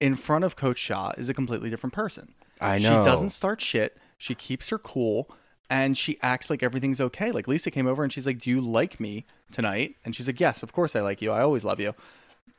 [0.00, 2.34] in front of Coach Shah is a completely different person.
[2.60, 3.96] I know She doesn't start shit.
[4.18, 5.30] She keeps her cool.
[5.72, 7.30] And she acts like everything's okay.
[7.30, 10.40] Like Lisa came over and she's like, "Do you like me tonight?" And she's like,
[10.40, 11.30] "Yes, of course I like you.
[11.30, 11.94] I always love you."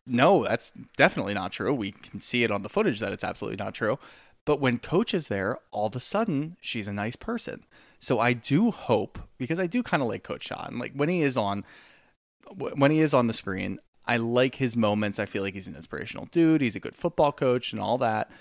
[0.05, 1.73] No, that's definitely not true.
[1.73, 3.99] We can see it on the footage that it's absolutely not true.
[4.45, 7.65] But when coach is there, all of a sudden she's a nice person.
[7.99, 11.21] So I do hope because I do kind of like Coach and like when he
[11.21, 11.63] is on,
[12.55, 15.19] when he is on the screen, I like his moments.
[15.19, 16.61] I feel like he's an inspirational dude.
[16.61, 18.31] He's a good football coach and all that.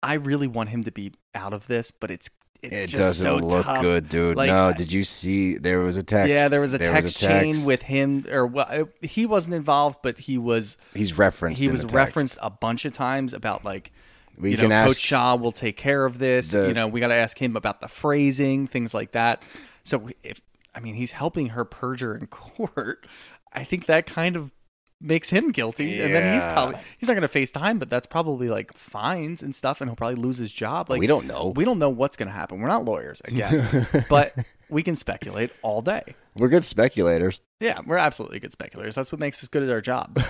[0.00, 2.30] I really want him to be out of this, but it's
[2.62, 3.82] It just doesn't so look tough.
[3.82, 4.36] good, dude.
[4.36, 6.30] Like, no, did you see there was a text?
[6.30, 7.66] Yeah, there was a There text, chain text.
[7.68, 11.60] with him, or well, he wasn't involved, but he was he's referenced.
[11.60, 11.94] he in was the text.
[11.94, 13.92] referenced a bunch of times about like
[14.36, 16.50] We you can know, ask Coach Shah will take care of this.
[16.50, 19.40] the- you know, we got to ask him about the phrasing, things like that.
[19.84, 20.40] So if
[20.74, 23.06] I mean he's helping her perjure in court,
[23.52, 24.50] I think that kind of
[25.00, 26.00] makes him guilty.
[26.00, 29.42] And then he's probably he's not going to face time, but that's probably like fines
[29.42, 30.90] and stuff, and he'll probably lose his job.
[30.90, 31.52] Like We don't know.
[31.54, 32.60] We don't know what's going to happen.
[32.60, 34.34] We're not lawyers again, but
[34.68, 36.14] we can speculate all day.
[36.36, 37.40] We're good speculators.
[37.60, 38.94] Yeah, we're absolutely good speculators.
[38.94, 40.20] That's what makes us good at our job.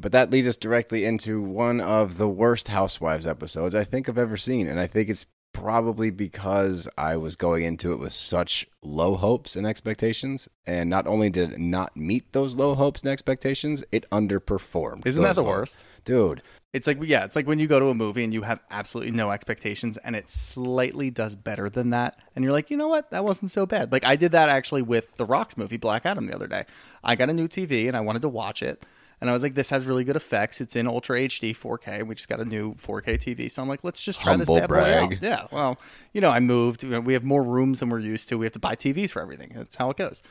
[0.00, 4.18] But that leads us directly into one of the worst Housewives episodes I think I've
[4.18, 4.68] ever seen.
[4.68, 5.26] And I think it's
[5.60, 10.48] probably because I was going into it with such low hopes and expectations.
[10.66, 15.06] And not only did it not meet those low hopes and expectations, it underperformed.
[15.06, 15.84] Isn't that the low- worst?
[16.04, 16.42] Dude,
[16.72, 19.12] It's like yeah, it's like when you go to a movie and you have absolutely
[19.12, 23.10] no expectations and it slightly does better than that and you're like, "You know what?
[23.10, 26.26] That wasn't so bad." Like I did that actually with the Rock's movie Black Adam
[26.26, 26.64] the other day.
[27.02, 28.84] I got a new TV and I wanted to watch it.
[29.20, 30.60] And I was like, this has really good effects.
[30.60, 32.06] It's in Ultra HD 4K.
[32.06, 33.50] We just got a new 4K TV.
[33.50, 35.22] So I'm like, let's just try Humble this bad boy out.
[35.22, 35.46] Yeah.
[35.50, 35.78] Well,
[36.12, 36.82] you know, I moved.
[36.84, 38.38] You know, We have more rooms than we're used to.
[38.38, 39.52] We have to buy TVs for everything.
[39.54, 40.22] That's how it goes.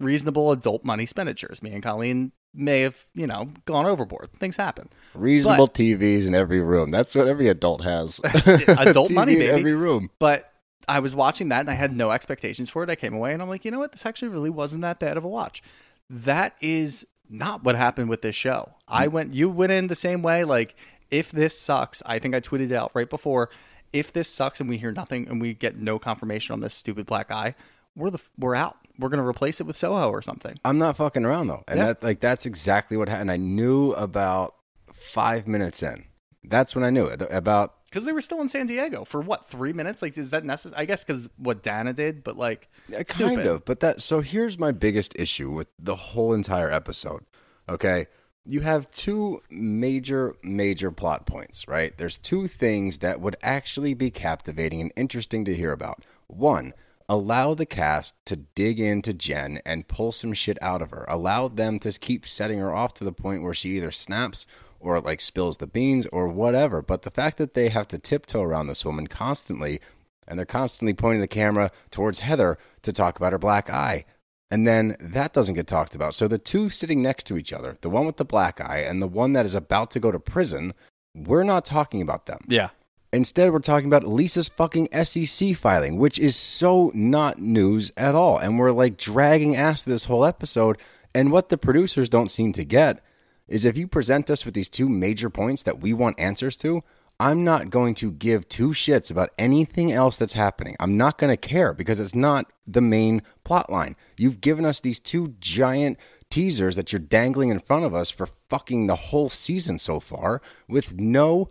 [0.00, 1.62] Reasonable adult money expenditures.
[1.62, 4.32] Me and Colleen may have, you know, gone overboard.
[4.32, 4.88] Things happen.
[5.14, 6.90] reasonable TVs in every room.
[6.90, 8.20] That's what every adult has.
[8.66, 9.50] adult money, in baby.
[9.52, 10.10] every room.
[10.18, 10.52] But
[10.88, 12.90] I was watching that and I had no expectations for it.
[12.90, 13.92] I came away and I'm like, you know what?
[13.92, 15.62] This actually really wasn't that bad of a watch.
[16.10, 18.74] That is not what happened with this show.
[18.86, 19.12] I mm.
[19.12, 20.44] went, you went in the same way.
[20.44, 20.76] Like,
[21.10, 23.50] if this sucks, I think I tweeted it out right before.
[23.92, 27.06] If this sucks and we hear nothing and we get no confirmation on this stupid
[27.06, 27.54] black eye,
[27.94, 28.76] we're the we're out.
[28.98, 30.58] We're gonna replace it with Soho or something.
[30.64, 31.86] I'm not fucking around though, and Yeah.
[31.88, 33.30] that like that's exactly what happened.
[33.30, 34.54] I knew about
[34.92, 36.04] five minutes in.
[36.44, 37.74] That's when I knew it about.
[37.92, 40.00] Because they were still in San Diego for what three minutes?
[40.00, 40.80] Like, is that necessary?
[40.80, 43.46] I guess because what Danna did, but like, Yeah, kind stupid.
[43.46, 44.00] of, but that.
[44.00, 47.26] So here's my biggest issue with the whole entire episode.
[47.68, 48.06] Okay,
[48.46, 51.94] you have two major, major plot points, right?
[51.98, 56.06] There's two things that would actually be captivating and interesting to hear about.
[56.28, 56.72] One,
[57.10, 61.04] allow the cast to dig into Jen and pull some shit out of her.
[61.08, 64.46] Allow them to keep setting her off to the point where she either snaps
[64.82, 66.82] or like spills the beans or whatever.
[66.82, 69.80] But the fact that they have to tiptoe around this woman constantly
[70.26, 74.04] and they're constantly pointing the camera towards Heather to talk about her black eye.
[74.50, 76.14] And then that doesn't get talked about.
[76.14, 79.00] So the two sitting next to each other, the one with the black eye and
[79.00, 80.74] the one that is about to go to prison,
[81.14, 82.40] we're not talking about them.
[82.48, 82.70] yeah,
[83.14, 88.38] Instead, we're talking about Lisa's fucking SEC filing, which is so not news at all.
[88.38, 90.78] And we're like dragging ass through this whole episode.
[91.14, 93.04] And what the producers don't seem to get
[93.52, 96.82] is if you present us with these two major points that we want answers to,
[97.20, 100.74] I'm not going to give two shits about anything else that's happening.
[100.80, 103.94] I'm not going to care because it's not the main plot line.
[104.16, 105.98] You've given us these two giant
[106.30, 110.40] teasers that you're dangling in front of us for fucking the whole season so far
[110.66, 111.50] with no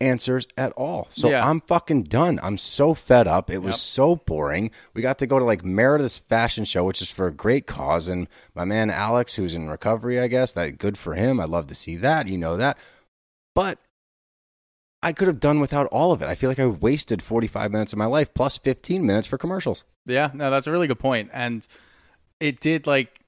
[0.00, 1.08] answers at all.
[1.10, 1.48] So Yeah.
[1.48, 2.38] I'm fucking done.
[2.42, 3.50] I'm so fed up.
[3.50, 4.70] It was so boring.
[4.94, 8.08] We got to go to like Meredith's fashion show, which is for a great cause.
[8.08, 11.40] And my man Alex, who's in recovery, I guess, that good for him.
[11.40, 12.28] I'd love to see that.
[12.28, 12.78] You know that.
[13.54, 13.78] But
[15.02, 16.28] I could have done without all of it.
[16.28, 19.84] I feel like I wasted 45 minutes of my life plus 15 minutes for commercials.
[20.04, 21.30] Yeah, no, that's a really good point.
[21.32, 21.66] And
[22.40, 23.20] it did like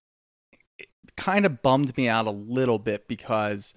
[0.79, 3.75] it kind of bummed me out a little bit because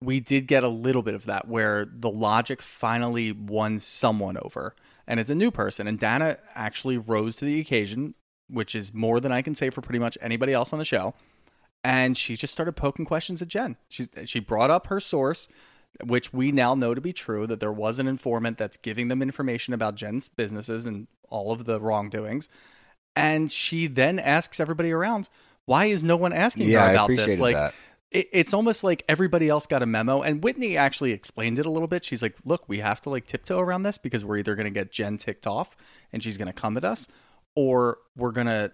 [0.00, 4.74] we did get a little bit of that where the logic finally won someone over.
[5.06, 5.88] And it's a new person.
[5.88, 8.14] And Danna actually rose to the occasion,
[8.48, 11.14] which is more than I can say for pretty much anybody else on the show.
[11.82, 13.76] And she just started poking questions at Jen.
[13.88, 15.48] She's, she brought up her source,
[16.04, 19.22] which we now know to be true that there was an informant that's giving them
[19.22, 22.48] information about Jen's businesses and all of the wrongdoings.
[23.16, 25.28] And she then asks everybody around,
[25.64, 27.38] why is no one asking Yeah, her about this?
[27.38, 27.74] Like, that.
[28.10, 31.70] It, it's almost like everybody else got a memo and whitney actually explained it a
[31.70, 32.04] little bit.
[32.04, 34.70] She's like look we have to like tiptoe around this because we're either going to
[34.70, 35.76] get jen ticked off
[36.12, 37.06] and she's going to come at us
[37.54, 38.72] or we're going to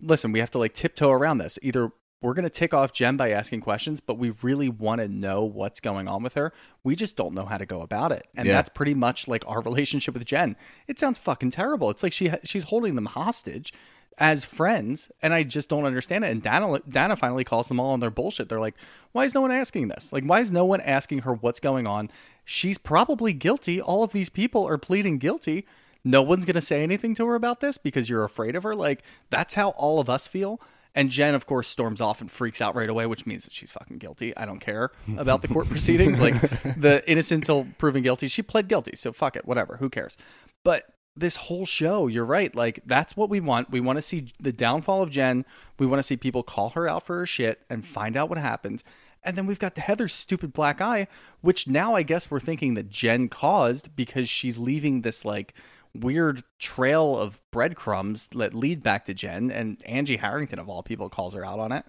[0.00, 1.58] listen we have to like tiptoe around this.
[1.62, 1.90] Either
[2.22, 5.44] we're going to tick off jen by asking questions but we really want to know
[5.44, 6.52] what's going on with her.
[6.84, 8.26] We just don't know how to go about it.
[8.36, 8.54] And Yeah.
[8.54, 10.56] that's pretty much like our relationship with jen.
[10.88, 11.90] It sounds fucking terrible.
[11.90, 13.72] It's like she she's holding them hostage
[14.18, 16.30] as friends, and I just don't understand it.
[16.30, 18.48] And Danna, Danna finally calls them all on their bullshit.
[18.48, 18.76] They're like,
[19.12, 20.12] "Why is no one asking this?
[20.12, 22.10] Like, why is no one asking her what's going on?
[22.44, 23.80] She's probably guilty.
[23.80, 25.66] All of these people are pleading guilty.
[26.04, 28.74] No one's gonna say anything to her about this because you're afraid of her.
[28.74, 30.60] Like, that's how all of us feel."
[30.94, 33.70] And Jen, of course, storms off and freaks out right away, which means that she's
[33.70, 34.36] fucking guilty.
[34.36, 36.20] I don't care about the court proceedings.
[36.20, 38.26] Like the innocent until proven guilty.
[38.26, 39.76] She pled guilty, so fuck it, whatever.
[39.76, 40.18] Who cares?
[40.64, 40.82] But
[41.16, 42.54] this whole show, you're right.
[42.54, 43.70] Like that's what we want.
[43.70, 45.44] We want to see the downfall of Jen.
[45.78, 48.38] We want to see people call her out for her shit and find out what
[48.38, 48.82] happened.
[49.22, 51.06] And then we've got the Heather's stupid black eye,
[51.42, 55.54] which now I guess we're thinking that Jen caused because she's leaving this like
[55.94, 59.50] weird trail of breadcrumbs that lead back to Jen.
[59.50, 61.84] And Angie Harrington, of all people, calls her out on it.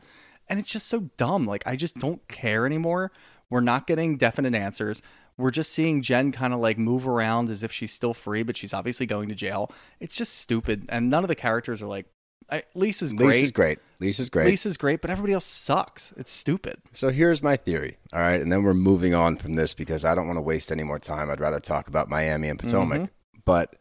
[0.49, 1.45] And it's just so dumb.
[1.45, 3.11] Like, I just don't care anymore.
[3.49, 5.01] We're not getting definite answers.
[5.37, 8.57] We're just seeing Jen kind of like move around as if she's still free, but
[8.57, 9.71] she's obviously going to jail.
[9.99, 10.85] It's just stupid.
[10.89, 12.05] And none of the characters are like,
[12.51, 13.27] I, Lisa's great.
[13.27, 13.79] Lisa's great.
[13.99, 14.45] Lisa's great.
[14.45, 16.13] Lisa's great, but everybody else sucks.
[16.17, 16.79] It's stupid.
[16.91, 20.15] So here's my theory, all right, and then we're moving on from this because I
[20.15, 21.29] don't want to waste any more time.
[21.29, 23.09] I'd rather talk about Miami and Potomac.
[23.45, 23.75] But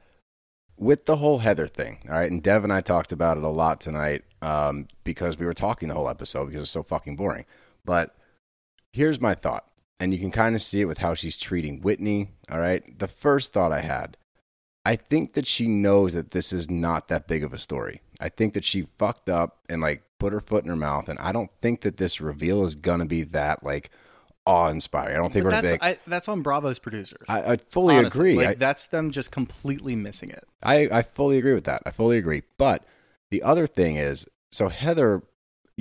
[0.77, 3.49] with the whole Heather thing, all right, and Dev and I talked about it a
[3.49, 7.17] lot tonight um, because we were talking the whole episode because it was so fucking
[7.17, 7.45] boring.
[7.85, 8.15] But
[8.93, 9.67] here's my thought,
[10.01, 12.99] and you can kind of see it with how she's treating Whitney, all right.
[12.99, 14.17] The first thought I had,
[14.85, 18.01] I think that she knows that this is not that big of a story.
[18.19, 21.19] I think that she fucked up and like put her foot in her mouth, and
[21.19, 23.91] I don't think that this reveal is gonna be that like
[24.47, 25.15] awe inspiring.
[25.15, 25.83] I don't think But we're that's.
[25.83, 27.27] I, that's on Bravo's producers.
[27.29, 28.33] I, I fully Honestly.
[28.33, 28.37] agree.
[28.37, 30.45] Like, I, that's them just completely missing it.
[30.63, 31.83] I, I fully agree with that.
[31.87, 32.43] I fully agree.
[32.59, 32.85] But
[33.31, 35.23] the other thing is, so Heather,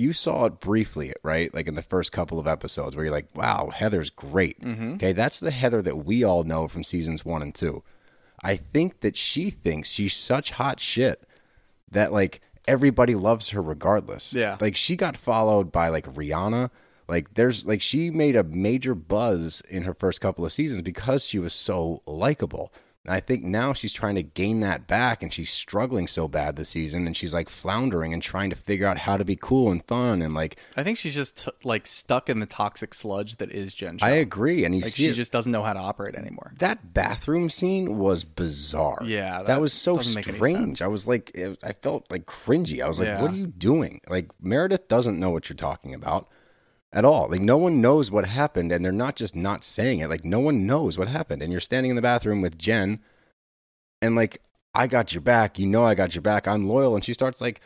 [0.00, 1.52] you saw it briefly, right?
[1.52, 4.60] Like in the first couple of episodes where you're like, wow, Heather's great.
[4.60, 4.94] Mm-hmm.
[4.94, 7.82] Okay, that's the Heather that we all know from seasons one and two.
[8.42, 11.22] I think that she thinks she's such hot shit
[11.90, 14.32] that like everybody loves her regardless.
[14.32, 14.56] Yeah.
[14.60, 16.70] Like she got followed by like Rihanna.
[17.06, 21.26] Like there's like she made a major buzz in her first couple of seasons because
[21.26, 22.72] she was so likable.
[23.08, 26.68] I think now she's trying to gain that back and she's struggling so bad this
[26.68, 29.82] season and she's like floundering and trying to figure out how to be cool and
[29.86, 33.50] fun and like I think she's just t- like stuck in the toxic sludge that
[33.50, 33.96] is Jen.
[33.96, 34.06] Shah.
[34.06, 36.52] I agree and you Like see she it- just doesn't know how to operate anymore.
[36.58, 39.02] that bathroom scene was bizarre.
[39.02, 40.82] Yeah, that, that was so doesn't make any strange.
[40.82, 42.82] I was like, it, I felt like cringy.
[42.84, 43.22] I was like, Yeah.
[43.22, 44.02] what are you doing?
[44.08, 46.28] Like Meredith doesn't know what you're talking about
[46.92, 47.28] at all.
[47.28, 50.08] Like no one knows what happened, and they're not just not saying it.
[50.08, 53.00] Like no one knows what happened, and you're standing in the bathroom with Jen,
[54.02, 54.42] and like
[54.74, 55.58] I got your back.
[55.58, 56.46] You know I got your back.
[56.48, 57.60] I'm loyal, and she starts like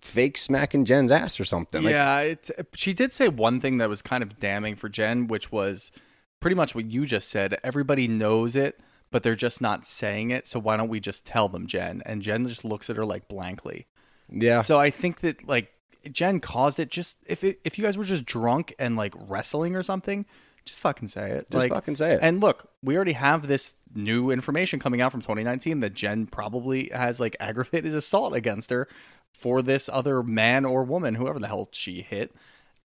[0.00, 1.82] fake smacking Jen's ass or something.
[1.82, 5.26] Like, yeah, it's, she did say one thing that was kind of damning for Jen,
[5.26, 5.90] which was
[6.40, 7.58] pretty much what you just said.
[7.64, 8.78] Everybody knows it,
[9.10, 10.46] but they're just not saying it.
[10.46, 12.02] So why don't we just tell them, Jen?
[12.06, 13.86] And Jen just looks at her like blankly.
[14.28, 14.60] yeah.
[14.60, 15.72] So I think that like
[16.12, 16.90] Jen caused it.
[16.90, 20.26] Just if it, if you guys were just drunk and like wrestling or something,
[20.64, 21.50] just fucking say it.
[21.50, 22.20] Just like, fucking say it.
[22.22, 26.90] And look, we already have this new information coming out from 2019 that Jen probably
[26.92, 28.88] has like aggravated assault against her
[29.32, 32.34] for this other man or woman, whoever the hell she hit.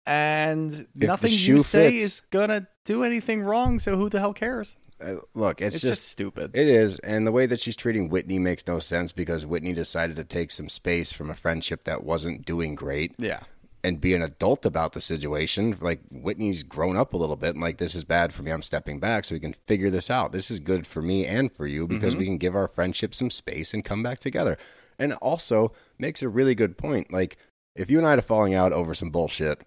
[0.06, 3.80] And the nothing you say fits- is gonna do anything wrong.
[3.80, 4.76] So who the hell cares?
[5.02, 6.52] Uh, look, it's, It's, just just, stupid.
[6.54, 10.16] It is, and the way that she's treating Whitney makes no sense because Whitney decided
[10.18, 13.42] to take some space from a friendship that wasn't doing great yeah.
[13.84, 15.76] and be an adult about the situation.
[15.82, 18.52] Like Whitney's grown up a little bit, and like this is bad for me.
[18.52, 20.32] I'm stepping back so we can figure this out.
[20.32, 23.30] This is good for me and for you because we can give our friendship some
[23.30, 24.58] space and come back together.
[25.00, 27.12] And also makes a really good point.
[27.12, 27.38] Like
[27.76, 29.62] if you and I had a falling out over some bullshit,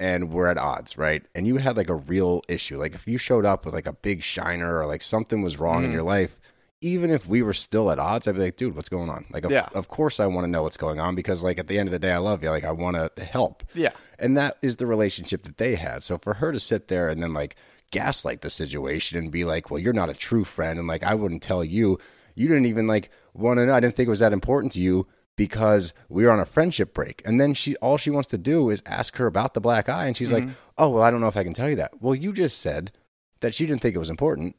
[0.00, 1.22] and we're at odds, right?
[1.34, 2.78] And you had like a real issue.
[2.80, 5.82] Like if you showed up with like a big shiner or like something was wrong
[5.82, 5.84] Mm.
[5.86, 6.40] in your life,
[6.80, 9.26] even if we were still at odds, I'd be like, dude, what's going on?
[9.30, 9.68] Like, of, Yeah.
[9.74, 11.92] of course I want to know what's going on because like at the end of
[11.92, 12.48] the day, I love you.
[12.50, 13.62] Like I want to help.
[13.74, 13.90] Yeah.
[14.18, 16.02] And that is the relationship that they had.
[16.02, 17.54] So for her to sit there and then like
[17.90, 20.78] gaslight the situation and be like, well, you're not a true friend.
[20.78, 21.98] And like, I wouldn't tell you,
[22.34, 23.74] you didn't even like want to know.
[23.74, 25.06] I didn't think it was that important to you
[25.40, 27.22] because we were on a friendship break.
[27.24, 30.04] And then she, all she wants to do is ask her about the black eye.
[30.04, 30.52] And she's like, mm-hmm.
[30.76, 32.02] oh, well, I don't know if I can tell you that.
[32.02, 32.92] Well, you just said
[33.40, 34.54] that she didn't think it was important.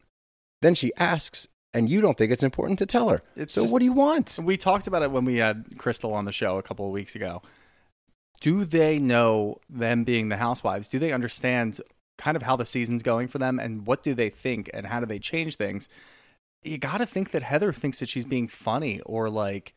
[0.63, 3.21] Then she asks, and you don't think it's important to tell her.
[3.35, 4.39] It's so just- what do you want?
[4.41, 7.15] We talked about it when we had Crystal on the show a couple of weeks
[7.15, 7.43] ago.
[8.39, 10.87] Do they know them being the housewives?
[10.87, 11.79] Do they understand
[12.17, 14.99] kind of how the season's going for them and what do they think and how
[14.99, 15.87] do they change things?
[16.63, 19.75] You got to think that Heather thinks that she's being funny or like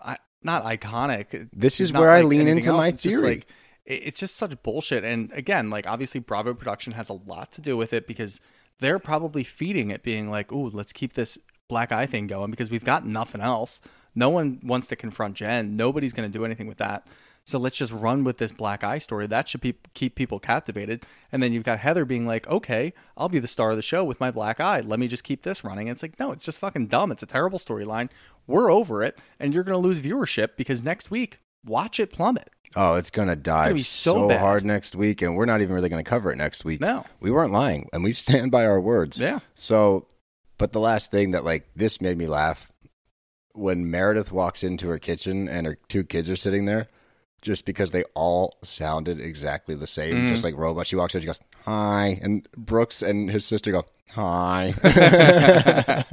[0.00, 1.48] I, not iconic.
[1.52, 2.78] This She's is where I lean into else.
[2.80, 3.34] my It's just theory.
[3.36, 3.46] like
[3.84, 5.04] it- it's just such bullshit.
[5.04, 8.40] And again, like obviously Bravo production has a lot to do with it because
[8.80, 12.70] they're probably feeding it being like, "Ooh, let's keep this black eye thing going because
[12.70, 13.80] we've got nothing else.
[14.14, 15.76] No one wants to confront Jen.
[15.76, 17.06] Nobody's going to do anything with that.
[17.48, 19.26] So let's just run with this black eye story.
[19.26, 21.06] That should be, keep people captivated.
[21.32, 24.04] And then you've got Heather being like, "Okay, I'll be the star of the show
[24.04, 24.80] with my black eye.
[24.80, 27.10] Let me just keep this running." And it's like, "No, it's just fucking dumb.
[27.10, 28.10] It's a terrible storyline.
[28.46, 32.50] We're over it, and you're going to lose viewership because next week, watch it plummet."
[32.76, 35.88] Oh, it's gonna dive be so so, hard next week, and we're not even really
[35.88, 36.82] gonna cover it next week.
[36.82, 37.06] No.
[37.18, 39.18] we weren't lying, and we stand by our words.
[39.18, 39.38] Yeah.
[39.54, 40.06] So,
[40.58, 42.70] but the last thing that like this made me laugh
[43.54, 46.88] when Meredith walks into her kitchen and her two kids are sitting there,
[47.42, 50.28] just because they all sounded exactly the same, Mm-hmm.
[50.28, 50.88] just like robots.
[50.88, 54.74] She walks in, she goes hi, and Brooks and his sister go hi.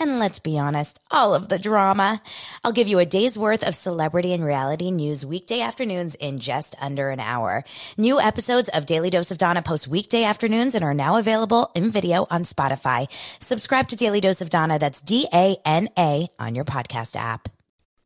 [0.00, 2.22] And let's be honest, all of the drama.
[2.64, 6.74] I'll give you a day's worth of celebrity and reality news weekday afternoons in just
[6.80, 7.64] under an hour.
[7.98, 11.90] New episodes of Daily Dose of Danna post weekday afternoons and are now available in
[11.90, 13.06] video on Spotify.
[13.40, 14.80] Subscribe to Daily Dose of Danna.
[14.80, 17.48] That's D A N A on your podcast app.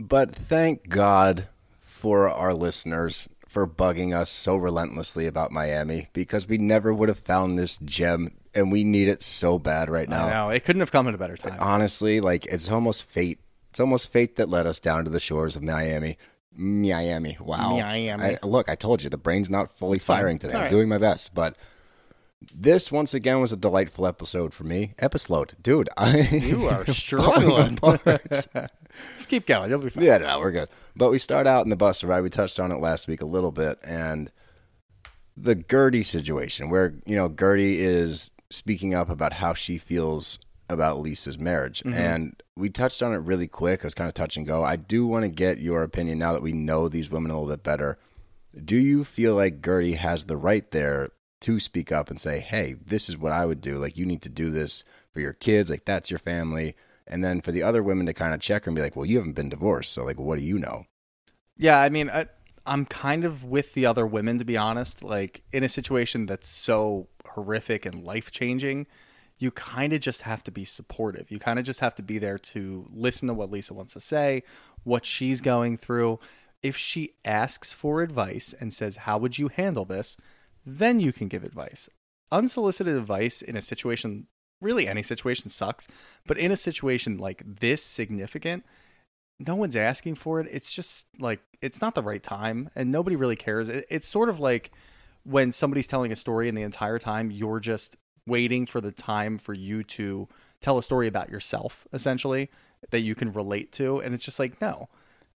[0.01, 1.47] But thank God
[1.81, 7.21] for our listeners for bugging us so relentlessly about Miami because we never would have
[7.21, 10.27] found this gem and we need it so bad right now.
[10.27, 11.57] I know it couldn't have come at a better time.
[11.61, 13.39] Honestly, like it's almost fate.
[13.71, 16.17] It's almost fate that led us down to the shores of Miami.
[16.53, 17.37] Miami.
[17.39, 17.77] Wow.
[17.77, 18.25] Miami.
[18.25, 20.17] I, look, I told you the brain's not fully fine.
[20.17, 20.57] firing It's today.
[20.57, 21.57] all I'm doing my best, but
[22.55, 24.95] this once again was a delightful episode for me.
[24.99, 25.89] Episode, dude.
[25.97, 27.79] I You are struggling.
[29.17, 29.69] Just keep going.
[29.71, 30.05] You'll be fine.
[30.05, 30.69] Yeah, no, we're good.
[30.95, 32.23] But we start out in the bus ride.
[32.23, 34.31] We touched on it last week a little bit, and
[35.37, 40.99] the Guerdy situation, where you know Guerdy is speaking up about how she feels about
[40.99, 41.95] Lisa's marriage, mm-hmm.
[41.95, 43.81] and we touched on it really quick.
[43.81, 44.65] It was kind of touch and go.
[44.65, 47.55] I do want to get your opinion now that we know these women a little
[47.55, 47.99] bit better.
[48.65, 52.75] Do you feel like Guerdy has the right there to speak up and say, "Hey,
[52.85, 53.79] this is what I would do.
[53.79, 54.83] Like, you need to do this
[55.13, 55.71] for your kids.
[55.71, 56.75] Like, that's your family."
[57.07, 59.07] And then for the other women to kind of check her and be like, "Well,
[59.07, 60.87] you haven't been divorced, so like, what do you know?"
[61.59, 62.27] Yeah, I mean, I,
[62.67, 65.05] I'm kind of with the other women, to be honest.
[65.05, 68.87] Like, in a situation that's so horrific and life changing,
[69.39, 71.31] you kind of just have to be supportive.
[71.31, 74.01] You kind of just have to be there to listen to what Lisa wants to
[74.01, 74.43] say,
[74.83, 76.19] what she's going through.
[76.63, 80.17] If she asks for advice and says, How would you handle this?
[80.67, 81.89] then you can give advice.
[82.33, 84.27] Unsolicited advice in a situation,
[84.61, 85.87] really any situation sucks,
[86.27, 88.65] but in a situation like this significant,
[89.39, 90.49] no one's asking for it.
[90.51, 93.69] It's just like it's not the right time, and nobody really cares.
[93.69, 94.73] It's sort of like
[95.27, 99.39] when somebody's telling a story, and the entire time you're just waiting for the time
[99.39, 100.29] for you to
[100.61, 102.51] tell a story about yourself, essentially
[102.91, 104.89] that you can relate to, and it's just like no,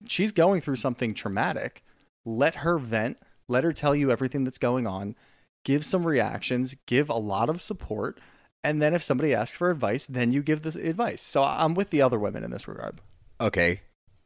[0.06, 1.84] she's going through something traumatic.
[2.26, 3.20] Let her vent.
[3.48, 5.16] Let her tell you everything that's going on.
[5.64, 6.76] Give some reactions.
[6.86, 8.20] Give a lot of support.
[8.64, 11.22] And then if somebody asks for advice, then you give the advice.
[11.22, 13.00] So I'm with the other women in this regard.
[13.40, 13.82] Okay,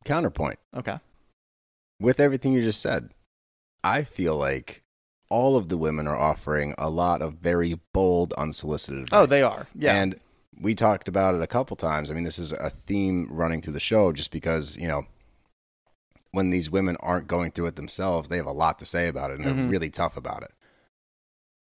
[0.05, 0.57] counterpoint.
[0.75, 0.97] Okay.
[1.99, 3.09] with everything you just said,
[3.83, 4.81] I feel like
[5.31, 9.17] all of the women are offering a lot of very bold, unsolicited advice.
[9.19, 9.65] Oh, they are.
[9.73, 9.95] Yeah.
[9.95, 10.19] And
[10.59, 12.11] we talked about it a couple times.
[12.11, 15.05] I mean, this is a theme running through the show just because, you know,
[16.31, 19.31] when these women aren't going through it themselves, they have a lot to say about
[19.31, 19.69] it and they're Mhm.
[19.71, 20.51] really tough about it.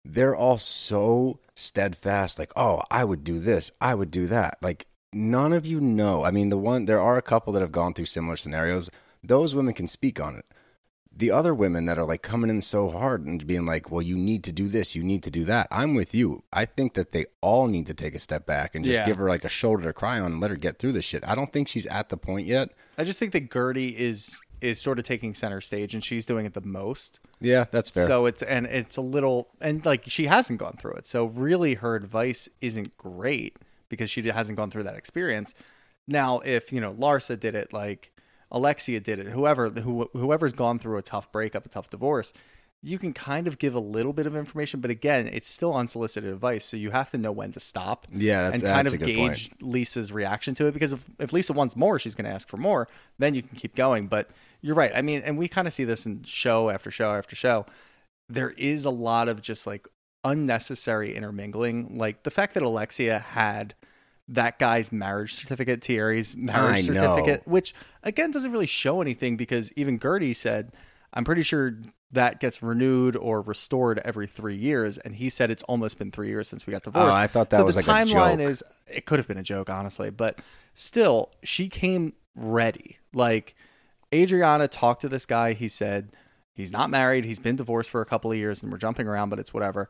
[0.04, 4.58] They're all so steadfast, like, oh, I would do this, I would do that.
[4.62, 6.24] Like, none of you know.
[6.24, 8.90] I mean, the one there are a couple that have gone through similar scenarios.
[9.24, 10.44] Those women can speak on it.
[11.18, 14.16] The other women that are like coming in so hard and being like, "Well, you
[14.16, 16.44] need to do this, you need to do that." I'm with you.
[16.52, 19.06] I think that they all need to take a step back and just Yeah.
[19.06, 21.26] give her like a shoulder to cry on and let her get through this shit.
[21.26, 22.70] I don't think she's at the point yet.
[22.98, 26.46] I just think that Guerdy is is sort of taking center stage and she's doing
[26.46, 27.20] it the most.
[27.40, 28.06] Yeah, that's fair.
[28.06, 31.06] So it's and it's a little and like she hasn't gone through it.
[31.06, 33.56] So really her advice isn't great
[33.88, 35.54] because she hasn't gone through that experience.
[36.08, 38.12] Now if, you know, Larsa did it like
[38.50, 42.32] Alexia did it, whoever who, whoever's gone through a tough breakup, a tough divorce,
[42.82, 46.30] you can kind of give a little bit of information, but again, it's still unsolicited
[46.32, 48.06] advice, so you have to know when to stop.
[48.12, 51.74] Yeah, that's- and kind of gauge Lisa's reaction to it because if, if Lisa wants
[51.74, 52.86] more, she's going to ask for more.
[53.18, 54.06] Then you can keep going.
[54.06, 54.30] But
[54.60, 54.92] you're right.
[54.94, 57.66] I mean, and we kind of see this in show after show after show.
[58.28, 59.88] There is a lot of just like
[60.22, 61.96] unnecessary intermingling.
[61.98, 63.74] Like the fact that Alexia had
[64.28, 67.00] that guy's marriage certificate, Thierry's marriage I know.
[67.00, 70.72] certificate, which again doesn't really show anything because even Guerdy said,
[71.12, 71.78] I'm pretty sure
[72.12, 74.98] that gets renewed or restored every three years.
[74.98, 77.16] And he said it's almost been three years since we got divorced.
[77.16, 79.42] Oh, I thought that so was the like timeline is it could have been a
[79.42, 80.40] joke, honestly, but
[80.74, 82.98] still, she came ready.
[83.12, 83.54] Like
[84.14, 85.52] Adriana talked to this guy.
[85.52, 86.10] He said
[86.52, 87.24] he's not married.
[87.24, 89.88] He's been divorced for a couple of years, and we're jumping around, but it's whatever.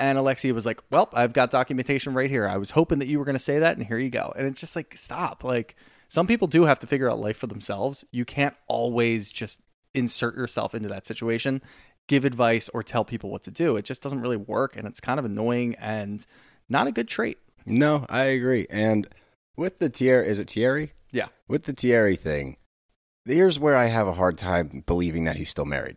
[0.00, 2.48] And Alexia was like, "Well, I've got documentation right here.
[2.48, 4.46] I was hoping that you were going to say that, and here you go." And
[4.46, 5.44] it's just like, stop.
[5.44, 5.76] Like
[6.08, 8.04] some people do have to figure out life for themselves.
[8.10, 9.60] You can't always just
[9.94, 11.60] insert yourself into that situation,
[12.08, 13.76] give advice, or tell people what to do.
[13.76, 16.24] It just doesn't really work, and it's kind of annoying and
[16.68, 17.38] not a good trait.
[17.66, 18.66] no, I agree.
[18.70, 19.06] And
[19.56, 20.94] with the Thierry, is it Thierry?
[21.12, 21.26] Yeah.
[21.46, 22.56] With the Thierry thing,
[23.26, 25.96] here's where I have a hard time believing that he's still married.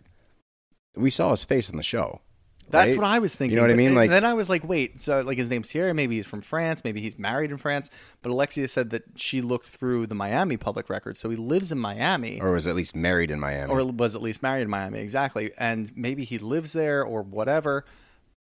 [0.95, 2.21] We saw his face on the show.
[2.69, 2.97] That's right?
[2.97, 3.55] what I was thinking.
[3.55, 3.95] You know what I mean?
[3.95, 6.83] Like, then I was like, wait, so like his name's Thierry, maybe he's from France,
[6.83, 7.89] maybe he's married in France.
[8.21, 11.77] But Alexia said that she looked through the Miami public record, so he lives in
[11.79, 13.71] Miami, or was at least married in Miami.
[13.71, 15.51] or was at least married in Miami, exactly.
[15.57, 17.85] And maybe he lives there or whatever.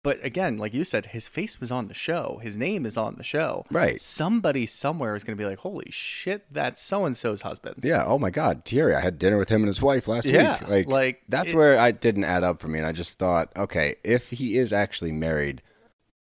[0.04, 2.40] But again, like you said, his face was on the show.
[2.42, 3.64] His name is on the show.
[3.70, 4.00] Right.
[4.00, 7.76] Somebody somewhere is going to be like, holy shit, that's so and so's husband.
[7.84, 8.04] yeah.
[8.04, 8.96] Oh my God, Thierry!
[8.96, 10.68] I had dinner with him and his wife last Yeah, week.
[10.68, 13.52] Like, like, that's it- where I didn't add up for me, and I just thought,
[13.56, 15.62] okay, if he is actually married,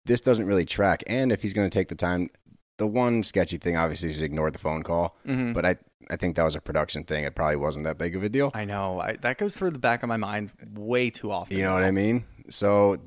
[0.05, 1.03] this doesn't really track.
[1.07, 2.29] And if he's going to take the time,
[2.77, 5.15] the one sketchy thing obviously is ignored the phone call.
[5.25, 5.53] Mm-hmm.
[5.53, 5.77] But I,
[6.11, 7.23] I think that was a production thing.
[7.23, 8.51] It probably wasn't that big of a deal.
[8.53, 8.99] I know.
[8.99, 11.57] I, that goes through the back of my mind way too often.
[11.57, 12.25] You know what I mean?
[12.49, 12.97] So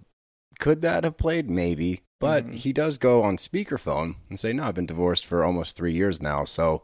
[0.59, 1.48] could that have played?
[1.50, 2.00] Maybe.
[2.18, 2.52] But Mm-hmm.
[2.57, 6.22] he does go on speakerphone and say, No, I've been divorced for almost three years
[6.22, 6.44] now.
[6.44, 6.82] So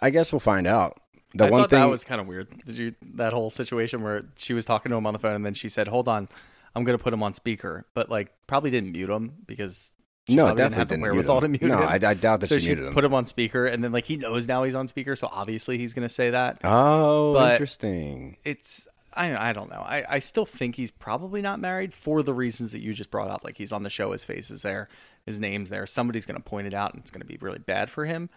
[0.00, 1.00] I guess we'll find out.
[1.34, 2.48] The I one thought thing that was kind of weird.
[2.64, 5.44] Did you that whole situation where she was talking to him on the phone and
[5.44, 6.28] then she said, "Hold on,
[6.74, 9.92] I'm going to put him on speaker," but like probably didn't mute him because
[10.28, 11.52] she no, definitely have the didn't mute wherewithal him.
[11.54, 11.88] to mute no, him.
[11.88, 12.92] I, I doubt that so she she muted him.
[12.94, 15.78] put him on speaker and then like he knows now he's on speaker, so obviously
[15.78, 16.58] he's going to say that.
[16.64, 18.38] oh, But- interesting.
[18.44, 18.86] It's
[19.16, 19.80] I I don't know.
[19.80, 23.30] I I still think he's probably not married for the reasons that you just brought
[23.30, 23.44] up.
[23.44, 24.88] Like he's on the show, his face is there,
[25.24, 25.86] his name's there.
[25.86, 28.28] Somebody's going to point it out, and it's going to be really bad for him.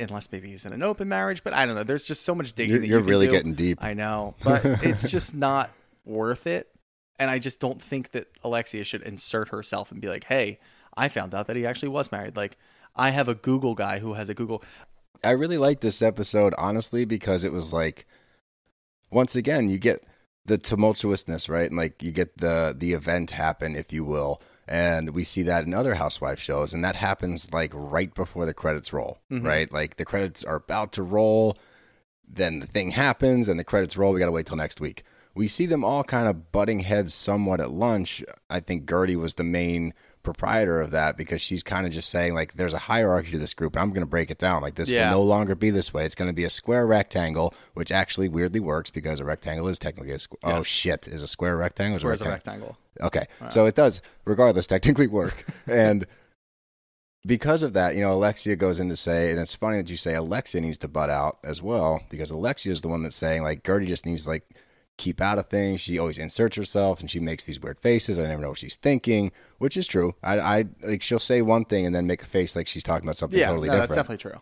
[0.00, 1.82] Unless maybe he's in an open marriage, but I don't know.
[1.82, 3.32] There's just so much digging You're, that you're you really do.
[3.32, 3.82] getting deep.
[3.82, 5.70] I know, but it's just not
[6.04, 6.68] worth it.
[7.18, 10.60] And I just don't think that Alexia should insert herself and be like, "Hey,
[10.96, 12.56] I found out that he actually was married." Like,
[12.94, 14.62] I have a Google guy who has a Google.
[15.24, 18.06] I really liked this episode, honestly, because it was like,
[19.10, 20.04] once again, you get
[20.44, 21.68] the tumultuousness, right?
[21.68, 25.64] And like you get the the event happen, if you will, and we see that
[25.64, 29.46] in other housewife shows, and that happens like right before the credits roll, mm-hmm.
[29.46, 29.72] right?
[29.72, 31.56] Like the credits are about to roll,
[32.26, 34.12] then the thing happens, and the credits roll.
[34.12, 35.04] We got to wait till next week.
[35.34, 38.24] We see them all kind of butting heads somewhat at lunch.
[38.50, 39.94] I think Guerdy was the main
[40.32, 43.54] proprietor of that because she's kind of just saying like there's a hierarchy to this
[43.54, 45.10] group and I'm going to break it down like this Yeah.
[45.10, 48.28] will no longer be this way it's going to be a square rectangle which actually
[48.28, 51.98] weirdly works because a rectangle is technically a squ- oh shit is a square rectangle
[51.98, 52.76] Square as a rectangle?
[53.00, 53.06] rectangle.
[53.06, 53.26] Okay.
[53.50, 55.44] So it does, regardless, technically work.
[55.68, 56.04] and
[57.24, 59.96] because of that, you know, Alexia goes in to say, and it's funny that you
[59.96, 63.42] say Alexia needs to butt out as well, because Alexia is the one that's saying,
[63.42, 64.44] like, Guerdy just needs like,
[64.98, 65.80] keep out of things.
[65.80, 68.18] She always inserts herself and she makes these weird faces.
[68.18, 70.14] I never know what she's thinking, which is true.
[70.22, 73.06] I, I like, she'll say one thing and then make a face like she's talking
[73.06, 74.40] about something Yeah, totally no, different that's definitely true.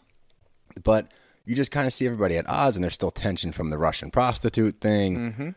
[0.83, 1.13] but
[1.45, 4.11] you just kind of see everybody at odds and there's still tension from the Russian
[4.11, 5.17] prostitute thing.
[5.17, 5.49] Mm-hmm.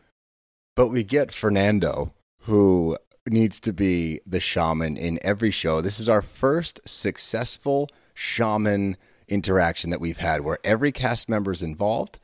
[0.76, 2.96] But we get Fernando, who
[3.26, 5.80] needs to be the shaman in every show.
[5.80, 8.96] This is our first successful shaman
[9.28, 12.18] interaction that we've had where every cast member is involved.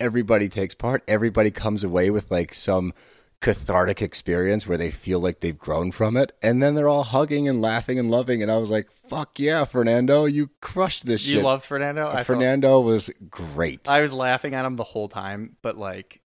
[0.00, 1.02] Everybody takes part.
[1.08, 2.92] Everybody comes away with like some
[3.40, 7.48] cathartic experience where they feel like they've grown from it, and then they're all hugging
[7.48, 11.34] and laughing and loving, and I was like, "Fuck yeah, Fernando, you crushed this You
[11.34, 12.06] shit." You loved Fernando.
[12.06, 13.88] Uh, I thought- Fernando was great.
[13.88, 16.20] I was laughing at him the whole time, but like,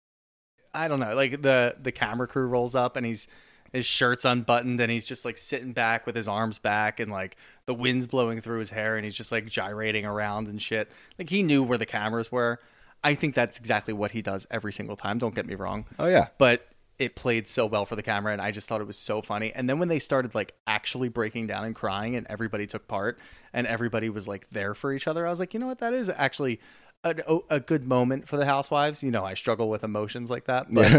[0.74, 1.15] I don't know.
[1.15, 3.28] Like the the camera crew rolls up and he's
[3.74, 7.36] his shirt's unbuttoned and he's just like sitting back with his arms back and like
[7.67, 10.89] the wind's blowing through his hair and he's just like gyrating around and shit.
[11.20, 12.59] Like he knew where the cameras were.
[13.04, 15.18] I think that's exactly what he does every single time.
[15.20, 15.86] Don't get me wrong.
[15.97, 16.66] oh yeah, But
[16.97, 19.54] it played so well for the camera and I just thought it was so funny.
[19.54, 23.18] And then when they started like actually breaking down and crying and everybody took part
[23.54, 25.93] and everybody was like there for each other, I was like, you know what, that
[25.93, 26.60] is actually
[27.06, 27.16] a,
[27.50, 29.02] a good moment for the housewives.
[29.02, 30.91] You know, I struggle with emotions like that, but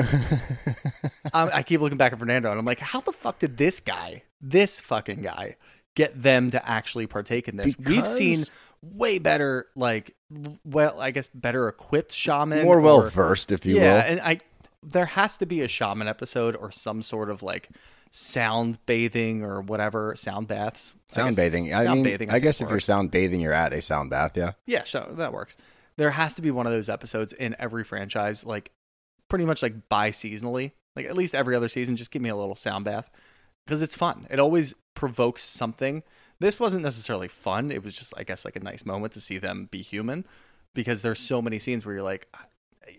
[1.34, 3.80] I, I keep looking back at Fernando and I'm like, how the fuck did this
[3.80, 5.57] guy, this fucking guy,
[5.94, 7.76] get them to actually partake in this?
[7.78, 8.44] We've seen
[8.82, 10.14] way better, like,
[10.64, 13.98] well, I guess better equipped shaman, more well versed, if you yeah, will.
[13.98, 14.40] Yeah, and I
[14.82, 17.68] there has to be a shaman episode or some sort of like
[18.10, 20.94] sound bathing or whatever sound baths.
[21.10, 21.74] Sound guess bathing.
[21.74, 24.36] I mean, bathing, I, think guess if you're sound bathing, you're at a sound bath.
[24.36, 24.52] Yeah.
[24.66, 25.56] yeah, so that works.
[25.96, 28.72] There has to be one of those episodes in every franchise, like
[29.28, 31.96] pretty much like bi seasonally, like at least every other season.
[31.96, 33.10] Just give me a little sound bath
[33.66, 34.22] because it's fun.
[34.30, 36.02] It always provokes something.
[36.41, 37.70] This wasn't necessarily fun.
[37.70, 40.24] It was just, I guess, like a nice moment to see them be human
[40.74, 42.28] because there's so many scenes where you're like,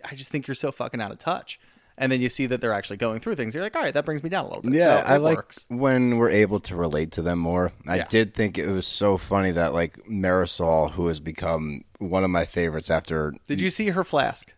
[0.06, 1.60] I- just think you're so fucking out of touch.
[1.98, 3.54] And then you see that they're actually going through things.
[3.54, 4.74] You're like, all right, that brings me down a little bit.
[4.74, 5.66] Yeah, So I like works.
[5.68, 7.72] when we're able to relate to them more.
[7.88, 8.06] I Yeah.
[8.08, 12.46] did think it was so funny that like Marysol, who has become one of my
[12.46, 13.34] favorites after.
[13.48, 14.54] Did you see her flask?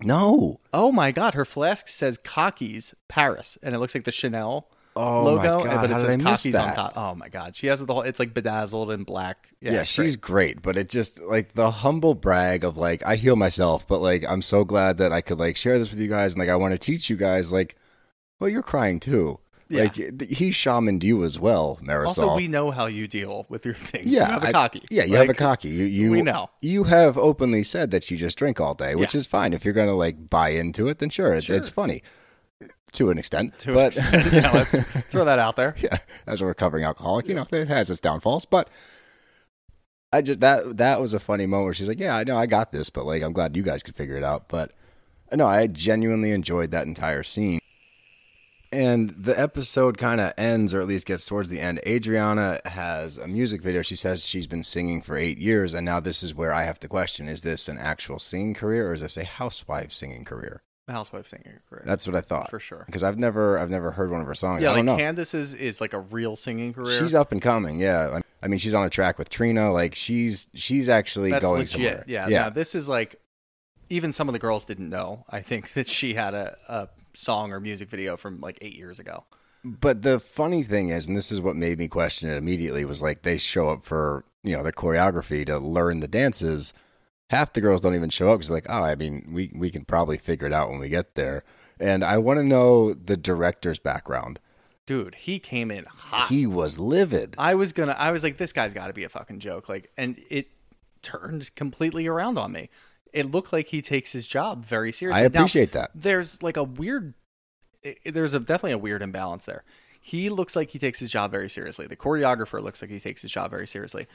[0.00, 0.60] No.
[0.72, 5.24] Oh my god, her flask says Cockies Paris, and it looks like the Chanel Oh
[5.24, 6.92] logo, my God, but it says I Cockies on top.
[6.96, 8.02] Oh my god, she has the whole.
[8.02, 9.48] It's like bedazzled and black.
[9.60, 10.56] Yeah, Yeah, she's great.
[10.56, 14.24] great, but it just like the humble brag of like I heal myself, but like
[14.28, 16.56] I'm so glad that I could like share this with you guys and like I
[16.56, 17.76] want to teach you guys like,
[18.40, 19.38] well, you're crying too.
[19.70, 19.82] Yeah.
[19.82, 19.94] Like
[20.30, 22.06] he shamaned you as well, Marysol.
[22.08, 24.06] Also, we know how you deal with your things.
[24.06, 24.82] yeah, you have a I- cocky.
[24.90, 25.68] Yeah, you have a Like, cocky.
[25.68, 26.48] You, you we know.
[26.62, 29.18] You have openly said that you just drink all day, which Yeah.
[29.18, 29.52] is fine.
[29.52, 31.56] If you're gonna like buy into it, then sure, it's, Sure.
[31.56, 32.02] it's funny
[32.98, 33.56] to an extent.
[33.60, 34.32] To an extent.
[34.32, 34.76] yeah, let's
[35.08, 35.76] throw that out there.
[35.78, 38.68] yeah, as a recovering alcoholic, you know, it has its downfalls, but
[40.12, 42.46] I just that that was a funny moment where she's like, "Yeah, I know, I
[42.46, 44.72] got this, but like, I'm glad you guys could figure it out." But
[45.32, 47.60] no, I genuinely enjoyed that entire scene.
[48.70, 51.80] And the episode kind of ends, or at least gets towards the end.
[51.86, 53.80] Adriana has a music video.
[53.80, 56.80] She says she's been singing for eight years, and now this is where I have
[56.80, 60.62] to question: Is this an actual singing career, or is this a housewife singing career?
[60.92, 61.82] Housewife singing career.
[61.86, 62.84] That's what I thought For sure.
[62.86, 64.62] Because I've never, I've never heard one of her songs.
[64.62, 65.02] yeah, I don't like know.
[65.02, 66.98] Candiace's is like a real singing career.
[66.98, 68.20] She's up and coming, yeah.
[68.42, 69.72] I mean, she's on a track with Trina.
[69.72, 71.68] Like she's she's actually That's going legit.
[71.70, 72.04] somewhere.
[72.06, 72.44] Yeah, yeah.
[72.44, 73.20] no, this is like
[73.90, 75.24] even some of the girls didn't know.
[75.28, 78.98] I think that she had a, a song or music video from like eight years
[78.98, 79.24] ago.
[79.64, 83.02] But the funny thing is, and this is what made me question it immediately, was
[83.02, 86.72] like they show up for you know the choreography to learn the dances.
[87.30, 89.84] Half the girls don't even show up because like, oh, I mean, we we can
[89.84, 91.44] probably figure it out when we get there.
[91.80, 94.40] And I want to know the director's background.
[94.86, 96.28] Dude, he came in hot.
[96.28, 97.34] He was livid.
[97.36, 97.92] I was gonna.
[97.92, 99.68] I was like, this guy's got to be a fucking joke.
[99.68, 100.48] Like, and it
[101.02, 102.70] turned completely around on me.
[103.12, 105.24] It looked like he takes his job very seriously.
[105.24, 105.90] I Now, appreciate that.
[105.94, 107.12] There's like a weird.
[107.82, 109.64] it- there's a definitely a weird imbalance there.
[110.00, 111.86] He looks like he takes his job very seriously.
[111.86, 114.06] The choreographer looks like he takes his job very seriously.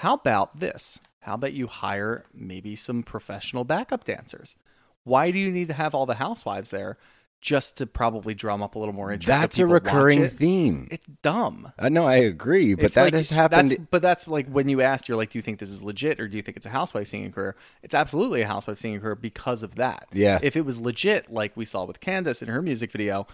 [0.00, 0.98] How about this?
[1.20, 4.56] How about you hire maybe some professional backup dancers?
[5.04, 6.96] Why do you need to have all the housewives there
[7.42, 9.36] just to probably drum up a little more interest?
[9.36, 10.32] so That's a recurring it?
[10.32, 10.88] theme.
[10.90, 11.70] It's dumb.
[11.78, 13.68] I know, I agree, but If, that like, has happened.
[13.68, 16.18] That's, but that's like when you asked, you're like, do you think this is legit
[16.18, 17.54] or do you think it's a housewife singing career?
[17.82, 20.08] It's absolutely a housewife singing career because of that.
[20.14, 20.38] Yeah.
[20.40, 23.26] If it was legit, like we saw with Candiace in her music video,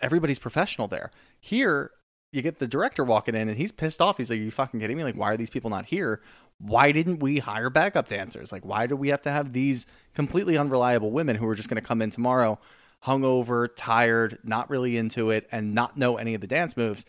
[0.00, 1.10] everybody's professional there.
[1.38, 1.90] Here,
[2.32, 4.18] you get the director walking in and he's pissed off.
[4.18, 5.04] He's like, Are you fucking kidding me?
[5.04, 6.20] Like, why are these people not here?
[6.58, 8.50] Why didn't we hire backup dancers?
[8.52, 11.80] Like, why do we have to have these completely unreliable women who are just going
[11.80, 12.58] to come in tomorrow,
[13.04, 17.06] hungover, tired, not really into it, and not know any of the dance moves?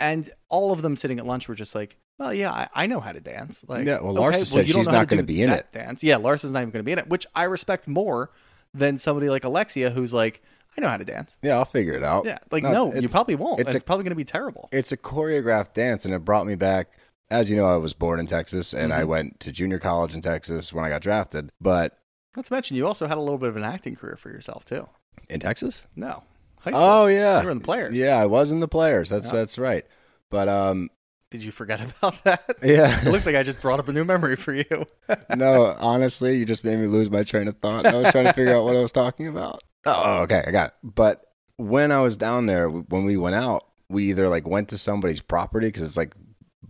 [0.00, 3.00] And all of them sitting at lunch were just like, well, yeah, I, I know
[3.00, 3.62] how to dance.
[3.68, 5.70] Like, Yeah, well, Larsa said you don't she's know how not gonna be in it.
[5.70, 8.30] Dance, yeah, Larsa's not even going to be in it, which I respect more
[8.74, 10.42] than somebody like Alexia, who's like,
[10.78, 11.36] I know how to dance.
[11.42, 12.24] yeah, I'll figure it out.
[12.24, 13.60] Yeah, like no, you it's- probably won't.
[13.60, 14.68] It's It's, a probably going to be terrible.
[14.72, 16.88] it's a choreographed dance and it brought me back
[17.30, 19.00] as you know i was born in texas and Mm-hmm.
[19.00, 21.98] i went to junior college in texas when i got drafted but
[22.36, 24.64] Not to mention, you also had a little bit of an acting career for yourself
[24.64, 24.88] too.
[25.28, 26.22] in texas No,
[26.60, 26.82] high school.
[26.84, 27.94] oh yeah you were in the players.
[27.94, 29.40] yeah i was in the players that's Yeah.
[29.40, 29.84] that's right
[30.30, 30.88] but um
[31.30, 32.44] Did you forget about that?
[32.62, 34.86] yeah It looks like I just brought up a new memory for you.
[35.36, 38.32] no honestly you just made me lose my train of thought i was trying to
[38.32, 39.62] figure out what i was talking about
[39.96, 41.24] oh okay i got it but
[41.60, 45.20] when I was down there, when we went out, we either like went to somebody's
[45.20, 46.14] property because it's like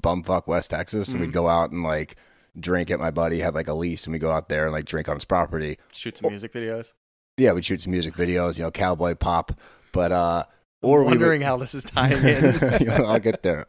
[0.01, 2.17] bumfuck West Texas, and we'd go out and like
[2.59, 4.87] drink at my buddy had like a lease, and we go out there and like
[4.87, 5.77] drink on his property.
[5.93, 6.95] Shoot some music videos.
[7.37, 9.53] Yeah, we'd shoot some music videos, you know, cowboy pop,
[9.93, 10.45] but uh,
[10.81, 12.89] or we would- Wondering how this is tying in.
[12.91, 13.67] I'll get there.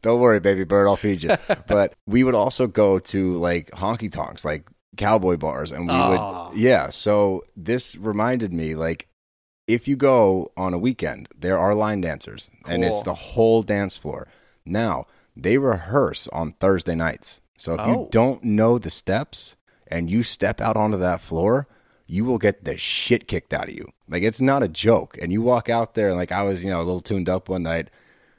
[0.00, 0.88] Don't worry, baby bird.
[0.88, 1.36] I'll feed you.
[1.66, 4.66] But we would also go to like honky tonks, like
[4.96, 6.48] cowboy bars, and we Oh.
[6.50, 6.90] would, yeah.
[6.90, 9.08] So this reminded me, like,
[9.66, 13.96] if you go on a weekend, there are line dancers, and it's the whole dance
[13.96, 14.28] floor.
[14.64, 17.40] Now they rehearse on Thursday nights.
[17.56, 17.88] So if Oh.
[17.88, 19.54] you don't know the steps
[19.86, 21.68] and you step out onto that floor,
[22.06, 23.88] you will get the shit kicked out of you.
[24.08, 25.16] Like it's not a joke.
[25.22, 27.48] And you walk out there and like I was, you know, a little tuned up
[27.48, 27.88] one night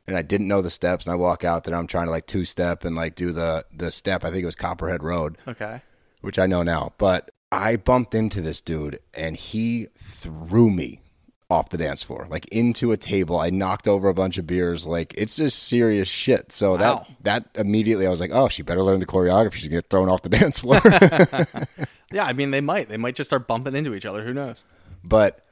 [0.06, 2.28] and I didn't know the steps and I walk out there I'm trying to like
[2.28, 4.24] two step and like do the the step.
[4.24, 5.82] I think it was Copperhead Road, okay.
[6.24, 6.94] Which I know now.
[6.98, 11.02] But I bumped into this dude and he threw me
[11.50, 13.40] off the dance floor, like into a table.
[13.40, 14.88] I knocked over a bunch of beers.
[14.88, 16.52] Like it's just serious shit.
[16.52, 17.06] So Wow.
[17.22, 19.54] that that immediately I was like, oh, she better learn the choreography.
[19.54, 20.82] She's gonna get thrown off the dance floor.
[22.12, 22.90] Yeah, I mean they might.
[22.90, 24.24] They might just start bumping into each other.
[24.24, 24.64] Who knows?
[25.04, 25.44] but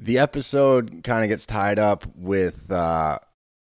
[0.00, 3.18] the episode kind of gets tied up with uh,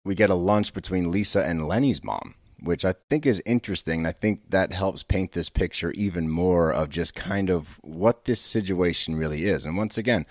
[0.03, 4.05] we get a lunch between Lisa and Lenny's mom, which I think is interesting.
[4.05, 8.41] I think that helps paint this picture even more of just kind of what this
[8.41, 9.65] situation really is.
[9.65, 10.25] And once again,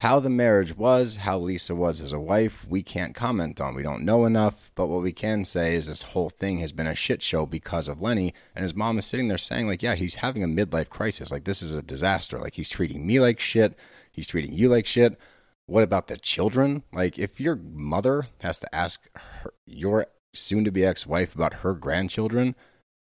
[0.00, 3.74] how the marriage was, how Lisa was as a wife, we can't comment on.
[3.74, 6.86] We don't know enough, but what we can say is this whole thing has been
[6.86, 8.32] a shit show because of Lenny.
[8.56, 11.30] And his mom is sitting there saying, like, yeah, he's having a midlife crisis.
[11.30, 12.38] Like, this is a disaster.
[12.38, 13.78] Like, he's treating me like shit.
[14.10, 15.18] He's treating you like shit.
[15.66, 16.82] What about the children?
[16.94, 21.54] Like, if your mother has to ask her, your soon to be ex wife about
[21.54, 22.54] her grandchildren,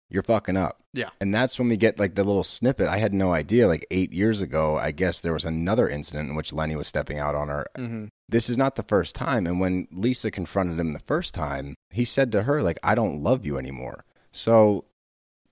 [0.09, 0.79] you're fucking up.
[0.93, 1.09] Yeah.
[1.21, 2.89] And that's when we get like the little snippet.
[2.89, 3.67] I had no idea.
[3.67, 7.19] Like eight years ago, I guess there was another incident in which Lenny was stepping
[7.19, 7.67] out on her.
[7.79, 8.07] Mm-hmm.
[8.29, 9.47] This is not the first time.
[9.47, 13.23] And when Lisa confronted him the first time, he said to her, like, I don't
[13.23, 14.05] love you anymore.
[14.33, 14.85] So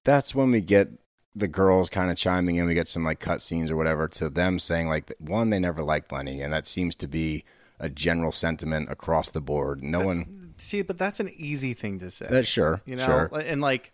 [0.05, 0.91] that's when we get
[1.35, 2.67] the girls kind of chiming in.
[2.67, 5.83] We get some like cut scenes or whatever to them saying, like, one, they never
[5.83, 6.43] liked Lenny.
[6.43, 7.45] And that seems to be
[7.79, 9.83] a general sentiment across the board.
[9.83, 12.27] No one, See, but that's an easy thing to say.
[12.31, 12.83] that's sure.
[12.85, 13.31] you know, sure.
[13.39, 13.93] and like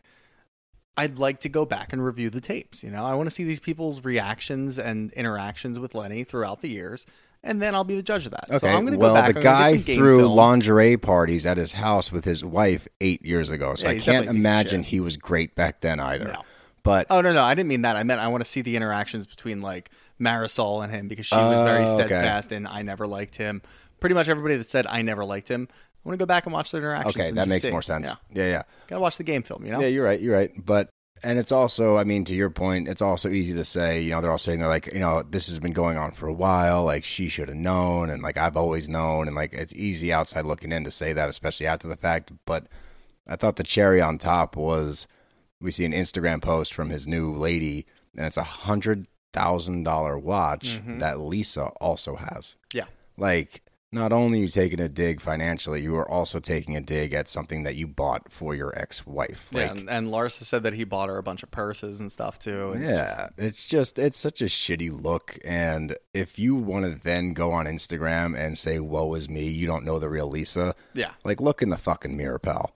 [0.96, 2.82] I'd like to go back and review the tapes.
[2.82, 6.68] You know, I want to see these people's reactions and interactions with Lenny throughout the
[6.68, 7.06] years,
[7.42, 8.46] and then I'll be the judge of that.
[8.50, 8.58] Okay.
[8.58, 9.34] So I'm going to well, go back.
[9.34, 10.36] the guy get some game threw film.
[10.36, 14.04] lingerie parties at his house with his wife eight years ago, so Yeah, I can't
[14.04, 16.28] definitely a piece of imagine he was great back then either.
[16.28, 16.42] No.
[16.82, 17.96] But Oh no, no, I didn't mean that.
[17.96, 19.90] I meant I want to see the interactions between like
[20.20, 22.06] Marysol and him because she was very Oh, okay.
[22.06, 23.60] steadfast and I never liked him.
[23.98, 25.68] Pretty much everybody that said I never liked him.
[26.07, 27.16] I want to go back and watch their interactions.
[27.16, 27.70] okay, that makes see.
[27.72, 28.07] more sense.
[28.09, 29.64] Yeah, Yeah, yeah, gotta watch the game film.
[29.66, 29.80] You know.
[29.80, 29.88] yeah.
[29.88, 30.20] You're right.
[30.20, 30.52] You're right.
[30.64, 30.88] But
[31.24, 34.20] and it's also, I mean, to your point, it's also easy to say, you know,
[34.20, 36.84] they're all sitting there like, you know, this has been going on for a while.
[36.84, 40.44] Like she should have known, and like I've always known, and like it's easy outside
[40.44, 42.30] looking in to say that, especially after the fact.
[42.44, 42.66] But
[43.26, 45.09] I thought the cherry on top was
[45.61, 47.86] we see an Instagram post from his new lady,
[48.16, 51.00] and it's a hundred thousand dollar watch Mhm.
[51.00, 52.57] that Lisa also has.
[52.72, 52.84] Yeah.
[53.18, 53.62] Like,
[53.97, 57.28] not only are you taking a dig financially, you are also taking a dig at
[57.28, 59.49] something that you bought for your ex-wife.
[59.53, 62.11] Yeah, Like, and, and Larsa said that he bought her a bunch of purses and
[62.12, 62.72] stuff too.
[62.76, 65.38] it's just- yeah, it's just it's such a shitty look.
[65.44, 69.66] And if you want to then go on Instagram and say "Woe is me," you
[69.66, 70.74] don't know the real Lisa.
[70.94, 71.11] yeah.
[71.24, 72.72] Like, look in the fucking mirror, pal.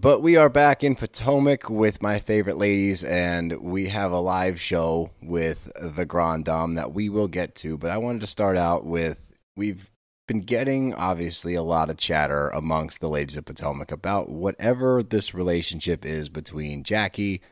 [0.00, 4.60] But we are back in Potomac with my favorite ladies, and we have a live
[4.60, 7.76] show with the Grande Dame that we will get to.
[7.76, 9.18] But I wanted to start out with
[9.56, 9.90] we've
[10.28, 15.34] been getting obviously a lot of chatter amongst the ladies of Potomac about whatever this
[15.34, 17.42] relationship is between Jackie.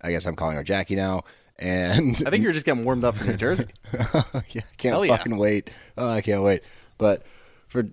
[0.00, 1.24] I guess I'm calling her Jackie now.
[1.58, 3.66] And I think you're just getting warmed up for New Jersey.
[3.92, 5.18] yeah, can't Hell yeah.
[5.18, 5.68] fucking wait.
[5.98, 6.62] Oh, I can't wait.
[6.96, 7.26] But
[7.68, 7.84] for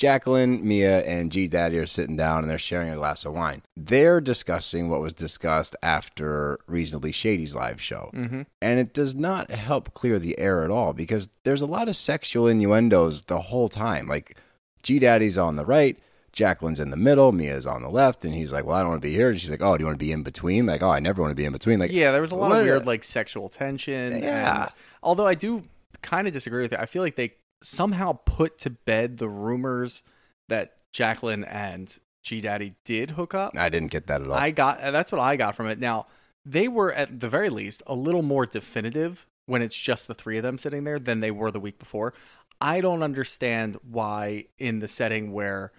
[0.00, 3.60] Jacqueline, Mia, and G Daddy are sitting down and they're sharing a glass of wine.
[3.76, 8.08] They're discussing what was discussed after Reasonably Shady's live show.
[8.14, 8.46] Mhm.
[8.62, 11.96] And it does not help clear the air at all because there's a lot of
[11.96, 14.06] sexual innuendos the whole time.
[14.06, 14.38] Like
[14.82, 15.98] G Daddy's on the right,
[16.32, 19.02] Jacqueline's in the middle, Mia's on the left, and he's like, Well, I don't want
[19.02, 19.28] to be here.
[19.28, 20.64] And she's like, Oh, do you want to be in between?
[20.64, 21.78] Like, oh, I never want to be in between.
[21.78, 24.22] Like, yeah, there was a lot of weird like sexual tension.
[24.22, 24.62] Yeah.
[24.62, 24.70] And,
[25.02, 25.64] although I do
[26.00, 30.02] kind of disagree with it, I feel like they somehow put to bed the rumors
[30.48, 33.56] that Jacqueline and G Daddy did hook up.
[33.56, 34.34] I didn't get that at all.
[34.34, 35.78] I got that's what I got from it.
[35.78, 36.06] Now
[36.44, 40.36] they were at the very least a little more definitive when it's just the three
[40.36, 42.14] of them sitting there than they were the week before.
[42.60, 45.72] I don't understand why in the setting where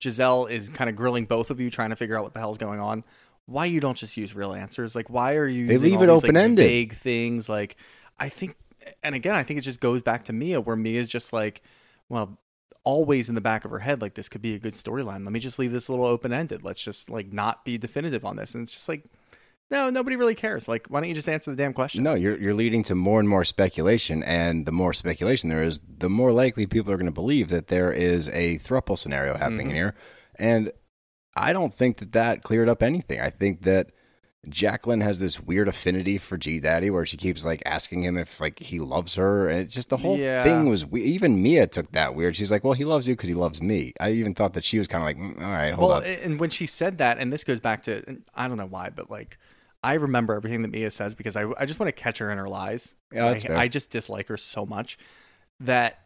[0.00, 2.58] Gizelle is kind of grilling both of you, trying to figure out what the hell's
[2.58, 3.04] going on.
[3.46, 4.94] Why you don't just use real answers?
[4.94, 5.66] Like, why are you?
[5.66, 6.64] They using leave it open-ended.
[6.64, 7.48] vague things.
[7.48, 7.76] Like,
[8.18, 8.56] I think
[9.02, 11.62] and again, I think it just goes back to Mia, where Mia's just like,
[12.08, 12.38] well,
[12.84, 15.24] always in the back of her head, like this could be a good storyline.
[15.24, 16.62] Let me just leave this a little open ended.
[16.64, 18.54] Let's just like not be definitive on this.
[18.54, 19.04] And it's just like,
[19.70, 20.66] no, nobody really cares.
[20.66, 22.02] Like, why don't you just answer the damn question?
[22.02, 25.80] No, you're you're leading to more and more speculation, and the more speculation there is,
[25.98, 29.68] the more likely people are going to believe that there is a thruple scenario happening
[29.68, 29.74] Mhm.
[29.74, 29.94] here.
[30.36, 30.72] And
[31.36, 33.20] I don't think that that cleared up anything.
[33.20, 33.90] I think that
[34.50, 38.40] Jacqueline has this weird affinity for G Daddy, where she keeps like asking him if
[38.40, 40.42] like he loves her, and it's just the whole Yeah.
[40.42, 42.36] thing was we- even Mia took that weird.
[42.36, 44.78] She's like, "Well, he loves you because he loves me." I even thought that she
[44.78, 47.18] was kind of like, mm, "All right, hold well, up." and when she said that,
[47.18, 49.38] and this goes back to, and I don't know why, but like,
[49.82, 52.38] I remember everything that Mia says because I, I just want to catch her in
[52.38, 52.94] her lies.
[53.12, 53.56] Yeah, that's I, fair.
[53.56, 54.98] I just dislike her so much
[55.60, 56.00] that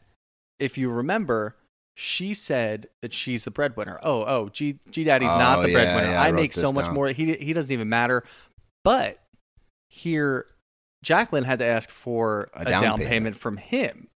[0.59, 1.57] if you remember,
[1.95, 3.99] she said that she's the breadwinner.
[4.03, 6.11] Oh, oh, G G Daddy's not Oh, the yeah, breadwinner.
[6.13, 6.95] yeah, I I make so much down.
[6.95, 7.09] more.
[7.09, 8.25] He he doesn't even matter.
[8.85, 9.19] But
[9.89, 10.47] here,
[11.03, 13.09] Jacqueline had to ask for A a, down down, payment.
[13.11, 13.37] payment.
[13.37, 14.09] from him.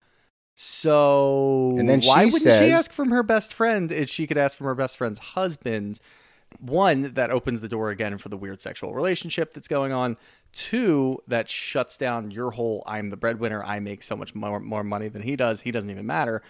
[0.58, 4.38] So And then why wouldn't says- she ask from her best friend if she could
[4.38, 6.00] ask from her best friend's husband?
[6.60, 10.16] One, that opens the door again for the weird sexual relationship that's going on.
[10.52, 14.82] Two, that shuts down your whole I'm the breadwinner, I make so much more, more
[14.84, 16.42] money than he does, he doesn't even matter.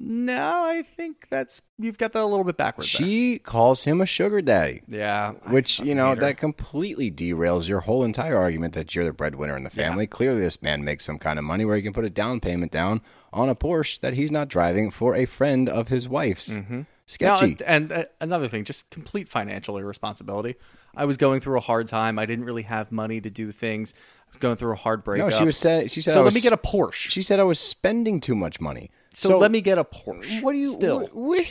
[0.00, 2.92] No, I think that's you've got that a little bit backwards.
[2.92, 3.04] there.
[3.04, 4.82] she calls him a sugar daddy.
[4.86, 5.32] Yeah.
[5.48, 9.64] Which, you know, that completely derails your whole entire argument that you're the breadwinner in
[9.64, 10.06] the family.
[10.06, 12.70] Clearly, this man makes some kind of money where he can put a down payment
[12.70, 13.00] down
[13.32, 16.60] on a Porsche that he's not driving for a friend of his wife's.
[16.60, 17.44] Now, Sketchy.
[17.44, 20.54] and, and uh, another thing, just complete financial irresponsibility.
[20.94, 22.18] I was going through a hard time.
[22.20, 23.94] I didn't really have money to do things.
[23.96, 25.30] I was going through a hard breakup.
[25.30, 25.90] no, she was said.
[25.90, 26.92] She said, so let was, me get a Porsche.
[27.10, 28.90] She said I was spending too much money.
[29.18, 30.42] So, let me get a Porsche.
[30.42, 31.08] What do you still?
[31.08, 31.50] wh-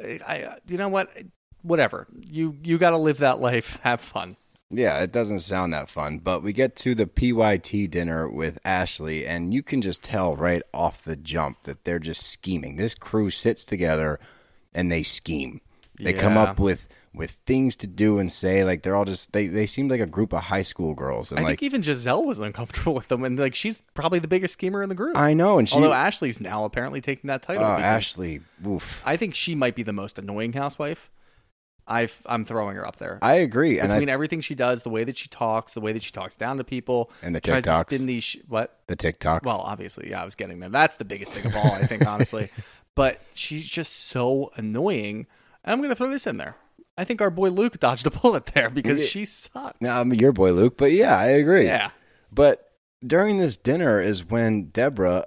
[0.00, 1.10] I, you know what?
[1.62, 2.06] Whatever.
[2.20, 3.78] You you got to live that life.
[3.82, 4.36] Have fun.
[4.70, 9.26] Yeah, it doesn't sound that fun, but we get to the PYT dinner with Ashley,
[9.26, 12.76] and you can just tell right off the jump that they're just scheming.
[12.76, 14.18] This crew sits together
[14.72, 15.60] and they scheme.
[15.98, 18.64] They come up with with things to do and say.
[18.64, 21.40] Like they're all just they they seem like a group of high school girls, and
[21.40, 24.54] I like think even Gizelle was uncomfortable with them, and like she's probably the biggest
[24.54, 25.16] schemer in the group.
[25.16, 27.64] I know, and she Although Ashley's now apparently taking that title.
[27.64, 29.02] oh because Ashley, oof.
[29.04, 31.10] I think she might be the most annoying housewife.
[31.84, 33.18] I've, I'm throwing her up there.
[33.22, 35.92] I agree, and Between I, everything she does, the way that she talks, the way
[35.92, 37.92] that she talks down to people, And the tries to TikToks.
[37.92, 38.78] spin these sh- what?
[38.86, 39.42] the TikToks.
[39.44, 40.68] Well, obviously, yeah, I was getting there.
[40.68, 42.50] That's the biggest thing of all, I think, honestly.
[42.94, 45.26] But she's just so annoying.
[45.64, 46.56] And I'm going to throw this in there.
[47.02, 49.80] I think our boy Luke dodged a bullet there because she sucks.
[49.80, 51.66] Now, I'm your boy Luke, but yeah, I agree.
[51.66, 51.90] yeah.
[52.30, 52.70] But
[53.04, 55.26] during this dinner is when Deborah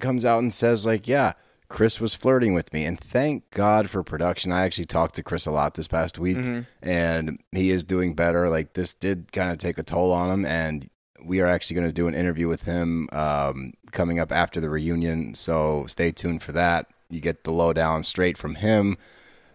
[0.00, 1.34] comes out and says, like, yeah,
[1.68, 2.86] Chris was flirting with me.
[2.86, 4.50] And thank God for production.
[4.50, 6.38] I actually talked to Chris a lot this past week,
[6.82, 8.48] and he is doing better.
[8.48, 10.46] Like, this did kind of take a toll on him.
[10.46, 10.88] And
[11.22, 14.70] we are actually going to do an interview with him um, coming up after the
[14.70, 15.34] reunion.
[15.34, 16.86] So stay tuned for that.
[17.10, 18.96] You get the lowdown straight from him.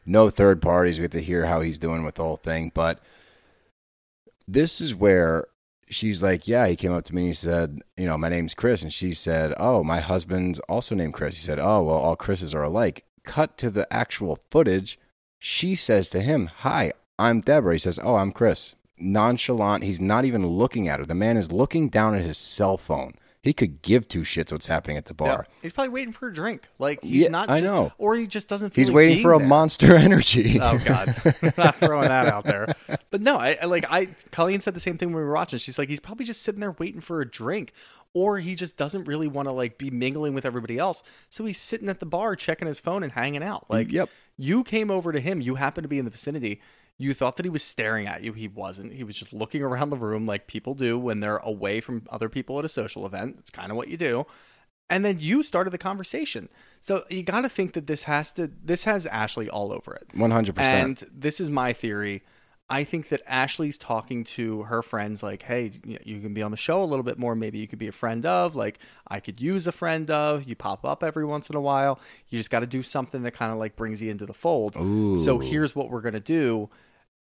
[0.09, 0.97] No third parties.
[0.97, 2.71] We get to hear how he's doing with the whole thing.
[2.73, 2.99] But
[4.47, 5.45] this is where
[5.87, 8.55] she's like, Yeah, he came up to me and he said, You know, my name's
[8.55, 8.81] Chris.
[8.81, 11.35] And she said, Oh, my husband's also named Chris.
[11.35, 13.05] He said, Oh, well, all Chris's are alike.
[13.23, 14.97] Cut to the actual footage.
[15.37, 17.73] She says to him, Hi, I'm Deborah.
[17.73, 18.73] He says, Oh, I'm Chris.
[18.97, 19.83] Nonchalant.
[19.83, 21.05] He's not even looking at her.
[21.05, 23.13] The man is looking down at his cell phone.
[23.41, 25.45] He could give two shits what's happening at the bar.
[25.47, 25.55] Yeah.
[25.61, 26.67] He's probably waiting for a drink.
[26.77, 27.93] Like he's Yeah, not I know.
[27.97, 29.47] or he just doesn't feel He's like waiting for a there.
[29.47, 30.59] monster energy.
[30.61, 31.07] Oh God,
[31.57, 32.73] not throwing that out there.
[33.11, 34.07] But no, I, I like I.
[34.31, 35.57] Colleen said the same thing when we were watching.
[35.59, 37.71] She's like, he's probably just sitting there waiting for a drink,
[38.13, 41.01] or he just doesn't really want to like be mingling with everybody else.
[41.29, 43.67] So he's sitting at the bar checking his phone and hanging out.
[43.69, 44.09] Like, Yep.
[44.37, 45.39] you came over to him.
[45.39, 46.59] You happened to be in the vicinity.
[47.01, 48.33] You thought that he was staring at you.
[48.33, 48.91] He wasn't.
[48.91, 52.27] He was just looking around the room like people do when they're away from other
[52.27, 53.37] people at a social event.
[53.39, 54.25] It's kind of what you do.
[54.89, 56.49] And then you started the conversation.
[56.81, 60.09] So you got to think that this has to this has Ashley all over it.
[60.09, 60.57] 100%.
[60.59, 62.21] And this is my theory.
[62.71, 66.51] I think that Ashley's talking to her friends like, "Hey, you you can be on
[66.51, 67.33] the show a little bit more.
[67.33, 68.55] Maybe you could be a friend of.
[68.55, 68.77] Like,
[69.07, 70.43] I could use a friend of.
[70.43, 71.99] You pop up every once in a while.
[72.27, 74.75] You just got to do something that kind of like brings you into the fold.
[75.23, 76.69] So here's what we're gonna do.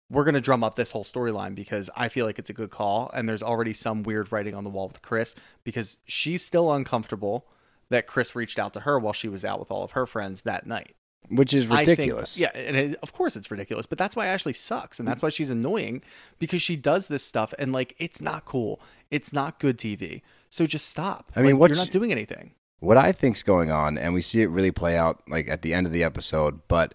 [0.10, 3.12] We're gonna drum up this whole storyline because I feel like it's a good call,
[3.14, 7.46] and there's already some weird writing on the wall with Chris because she's still uncomfortable
[7.90, 10.42] that Chris reached out to her while she was out with all of her friends
[10.44, 10.94] that night.
[11.30, 12.40] Which is I think- ridiculous.
[12.40, 15.28] yeah, and it, of course it's ridiculous, but that's why Ashley sucks, and that's why
[15.28, 16.02] she's annoying
[16.40, 18.80] because she does this stuff, and like it's not cool,
[19.12, 20.22] it's not good TV.
[20.50, 21.34] So just stop.
[21.36, 22.52] I mean, Like, what's- you're not doing anything.
[22.80, 25.74] what I think's going on, and we see it really play out like at the
[25.74, 26.94] end of the episode, but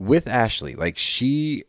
[0.00, 1.62] with Ashley, like she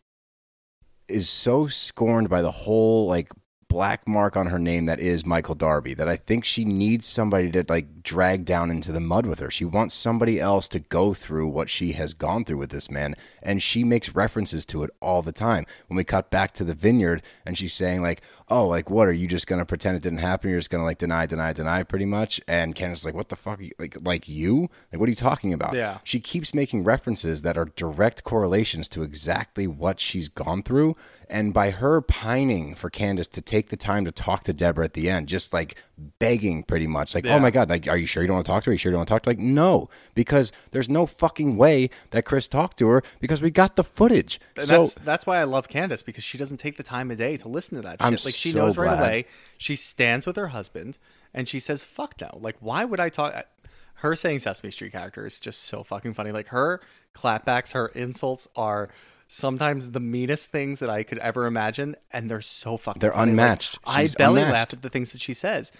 [1.13, 3.29] is so scorned by the whole like
[3.73, 5.95] black mark on her name that is Michael Darby.
[5.95, 9.49] That I think she needs somebody to like drag down into the mud with her.
[9.49, 13.15] She wants somebody else to go through what she has gone through with this man,
[13.41, 15.65] and she makes references to it all the time.
[15.87, 19.07] When we cut back to the vineyard, and she's saying like, "Oh, like what?
[19.07, 20.49] Are you just gonna pretend it didn't happen?
[20.49, 23.59] You're just gonna like deny, deny, deny, pretty much?" And Candiace's like, "What the fuck?
[23.59, 24.69] Are you, like, like you?
[24.91, 25.99] Like, what are you talking about?" Yeah.
[26.03, 30.95] She keeps making references that are direct correlations to exactly what she's gone through.
[31.29, 34.93] And by her pining for Candiace to take the time to talk to Deborah at
[34.93, 35.75] the end, just like
[36.19, 37.35] begging pretty much, like, oh Yeah.
[37.35, 38.71] oh my God, like, are you sure you don't want to talk to her?
[38.71, 39.35] Are you sure you don't want to talk to her?
[39.35, 43.75] Like, no, because there's no fucking way that Chris talked to her because we got
[43.75, 44.39] the footage.
[44.55, 47.17] And so that's that's why I love Candiace because she doesn't take the time of
[47.17, 48.01] day to listen to that shit.
[48.01, 48.99] I'm like she so knows right glad.
[48.99, 49.25] away.
[49.57, 50.97] She stands with her husband
[51.33, 53.47] and she says, "Fuck no." Like why would I talk?
[53.95, 56.31] Her saying Sesame Street character is just so fucking funny.
[56.31, 56.81] Like her
[57.15, 58.89] clapbacks, her insults are
[59.27, 62.99] sometimes the meanest things that I could ever imagine, and they're so fucking.
[62.99, 63.31] They're funny.
[63.31, 63.79] Like, unmatched.
[63.85, 64.53] I belly unmatched.
[64.53, 65.71] laughed at the things that she says,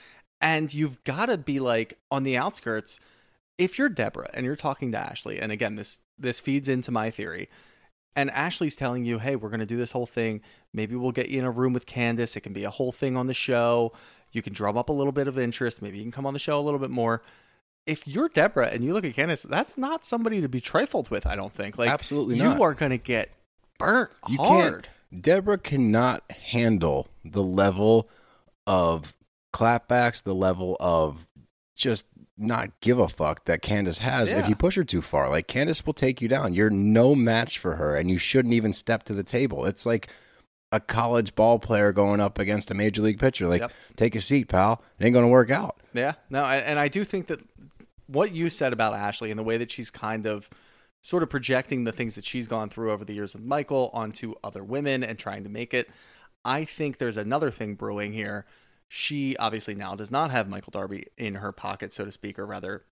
[0.42, 3.00] and you've got to be like on the outskirts
[3.58, 7.10] if you're Deborah and you're talking to Ashley, and again, this this feeds into my
[7.10, 7.50] theory,
[8.16, 10.42] and Ashley's telling you, "Hey, we're going to do this whole thing.
[10.74, 12.36] Maybe we'll get you in a room with Candiace.
[12.36, 13.94] It can be a whole thing on the show.
[14.32, 15.82] You can drum up a little bit of interest.
[15.82, 17.22] Maybe you can come on the show a little bit more."
[17.86, 21.28] If you're Deborah and you look at Candiace, that's not somebody to be trifled with.
[21.28, 21.78] I don't think.
[21.78, 23.30] Like, Absolutely you are going to get
[23.78, 24.88] burnt you hard.
[25.12, 25.22] can't.
[25.22, 28.08] Deborah cannot handle the level
[28.66, 29.14] of
[29.54, 31.28] clapbacks, the level of
[31.76, 32.08] just
[32.38, 35.30] not give a fuck that Candiace has if you push her too far.
[35.30, 36.54] Like Candiace will take you down.
[36.54, 39.66] You're no match for her, and you shouldn't even step to the table.
[39.66, 40.08] It's like
[40.72, 43.48] a college ball player going up against a major league pitcher.
[43.48, 43.72] Like, Yep.
[43.96, 44.82] take a seat, pal.
[45.00, 45.78] It ain't gonna work out.
[45.94, 47.40] Yeah, no, and I do think that
[48.08, 50.50] what you said about Ashley and the way that she's kind of
[51.02, 54.34] sort of projecting the things that she's gone through over the years with Michael onto
[54.44, 55.90] other women and trying to make it.
[56.46, 58.46] I think there's another thing brewing here.
[58.96, 62.46] She obviously now does not have Michael Darby in her pocket, so to speak, or
[62.46, 62.84] rather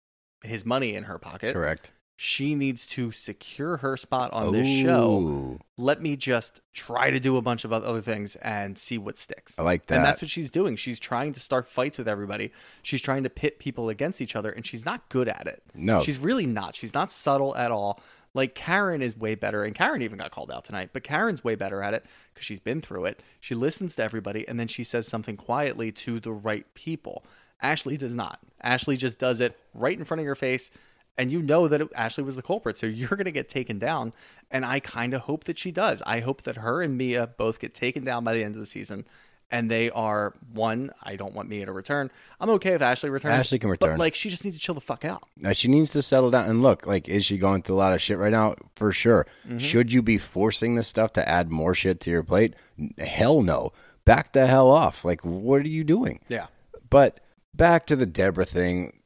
[0.43, 1.53] his money in her pocket.
[1.53, 1.91] Correct.
[2.17, 5.59] She needs to secure her spot on this show.
[5.77, 9.59] Let me just try to do a bunch of other things and see what sticks.
[9.59, 9.97] I like that.
[9.97, 10.77] And that's what she's doing.
[10.77, 12.51] She's trying to start fights with everybody.
[12.81, 15.63] She's trying to pit people against each other, and she's not good at it.
[15.75, 16.01] No.
[16.01, 16.75] She's really not.
[16.75, 18.01] She's not subtle at all.
[18.33, 21.57] Like Karen is way better, and Karen even got called out tonight, but Karen's way
[21.57, 23.23] better at it because she's been through it.
[23.41, 27.25] She listens to everybody, and then she says something quietly to the right people.
[27.61, 28.39] Ashley does not.
[28.63, 30.71] Ashley just does it right in front of your face,
[31.19, 33.79] and you know that it, Ashley was the culprit, so you're going to get taken
[33.79, 34.13] down.
[34.51, 36.03] And I kind of hope that she does.
[36.07, 38.67] I hope that her and Mia both get taken down by the end of the
[38.67, 39.05] season.
[39.53, 40.93] And they are one.
[41.03, 42.11] I don't want Mia to return.
[42.39, 43.35] I'm okay if Ashley returns.
[43.41, 43.93] Ashley can return.
[43.93, 45.25] but like she just needs to chill the fuck out.
[45.37, 46.87] Now she needs to settle down and look.
[46.87, 48.55] Like, is she going through a lot of shit right now?
[48.77, 49.27] For sure.
[49.47, 49.59] Mm-hmm.
[49.59, 52.55] Should you be forcing this stuff to add more shit to your plate?
[52.99, 53.73] Hell no.
[54.05, 55.05] Back the hell off.
[55.05, 56.21] Like, what are you doing?
[56.29, 56.47] Yeah.
[56.89, 57.21] But
[57.55, 58.97] back to the Deborah thing.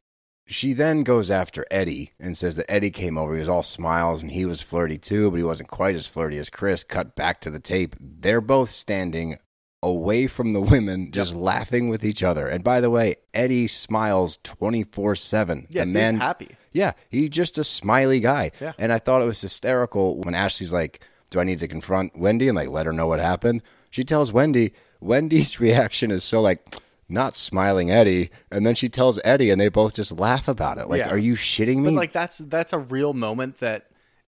[0.47, 3.33] She then goes after Eddie and says that Eddie came over.
[3.33, 6.37] He was all smiles and he was flirty too, but he wasn't quite as flirty
[6.37, 6.83] as Chris.
[6.83, 7.95] Cut back to the tape.
[7.99, 9.39] They're both standing
[9.85, 12.47] away from the women, just laughing with each other.
[12.47, 15.67] And by the way, Eddie smiles 24 7.
[15.69, 16.49] Yeah, the man happy.
[16.73, 18.51] yeah, he's just a smiley guy.
[18.59, 18.73] Yeah.
[18.77, 22.47] And I thought it was hysterical when Ashley's like, Do I need to confront Wendy
[22.47, 23.61] and like let her know what happened?
[23.91, 26.75] She tells Wendy, Wendy's reaction is so like
[27.07, 30.89] not smiling Eddie, and then she tells Eddie and they both just laugh about it.
[30.89, 31.09] Like, Yeah.
[31.09, 31.83] are you shitting me?
[31.85, 33.85] But like that's that's a real moment that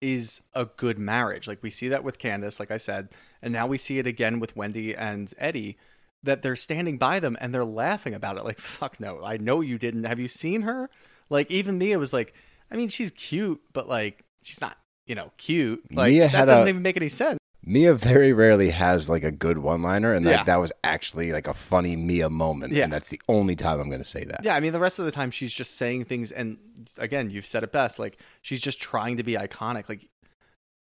[0.02, 1.48] is a good marriage.
[1.48, 3.08] Like we see that with Candiace, like I said,
[3.40, 5.78] and now we see it again with Wendy and Eddie.
[6.24, 8.44] That they're standing by them and they're laughing about it.
[8.44, 10.04] Like fuck no, I know you didn't.
[10.04, 10.90] Have you seen her?
[11.30, 12.34] Like even Mia was like,
[12.70, 14.76] I mean, she's cute, but like she's not,
[15.06, 15.82] you know, cute.
[15.92, 17.38] Like Mia that doesn't a- even make any sense.
[17.64, 20.44] Mia very rarely has like a good one liner, and like Yeah.
[20.44, 22.72] that was actually like a funny Mia moment.
[22.72, 22.84] Yeah.
[22.84, 24.40] And that's the only time I'm going to say that.
[24.42, 26.58] Yeah, I mean, the rest of the time she's just saying things, and
[26.98, 27.98] again, you've said it best.
[27.98, 29.88] Like she's just trying to be iconic.
[29.88, 30.08] Like,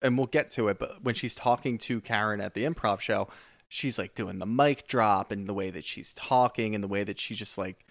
[0.00, 3.28] and we'll get to it, but when she's talking to Karen at the improv show,
[3.68, 7.04] she's like doing the mic drop and the way that she's talking and the way
[7.04, 7.84] that she just like,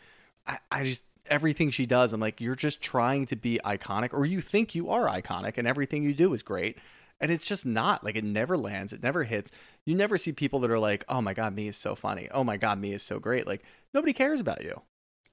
[0.47, 2.11] I, I just everything she does.
[2.13, 5.67] I'm like, you're just trying to be iconic, or you think you are iconic, and
[5.67, 6.77] everything you do is great.
[7.23, 9.51] And it's just not like it never lands, it never hits.
[9.85, 12.27] You never see people that are like, "Oh my god, Mia is so funny.
[12.31, 13.63] Oh my god, Mia is so great." Like
[13.93, 14.81] nobody cares about you.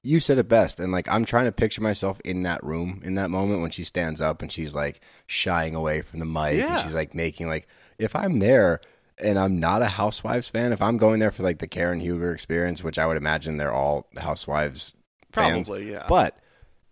[0.03, 3.13] you said it best and like i'm trying to picture myself in that room in
[3.15, 6.71] that moment when she stands up and she's like shying away from the mic Yeah.
[6.73, 7.67] and she's like making like
[7.99, 8.81] if i'm there
[9.19, 12.31] and i'm not a housewives fan if i'm going there for like the karen huger
[12.33, 14.93] experience which i would imagine they're all housewives
[15.33, 16.05] fans Probably, yeah.
[16.09, 16.35] but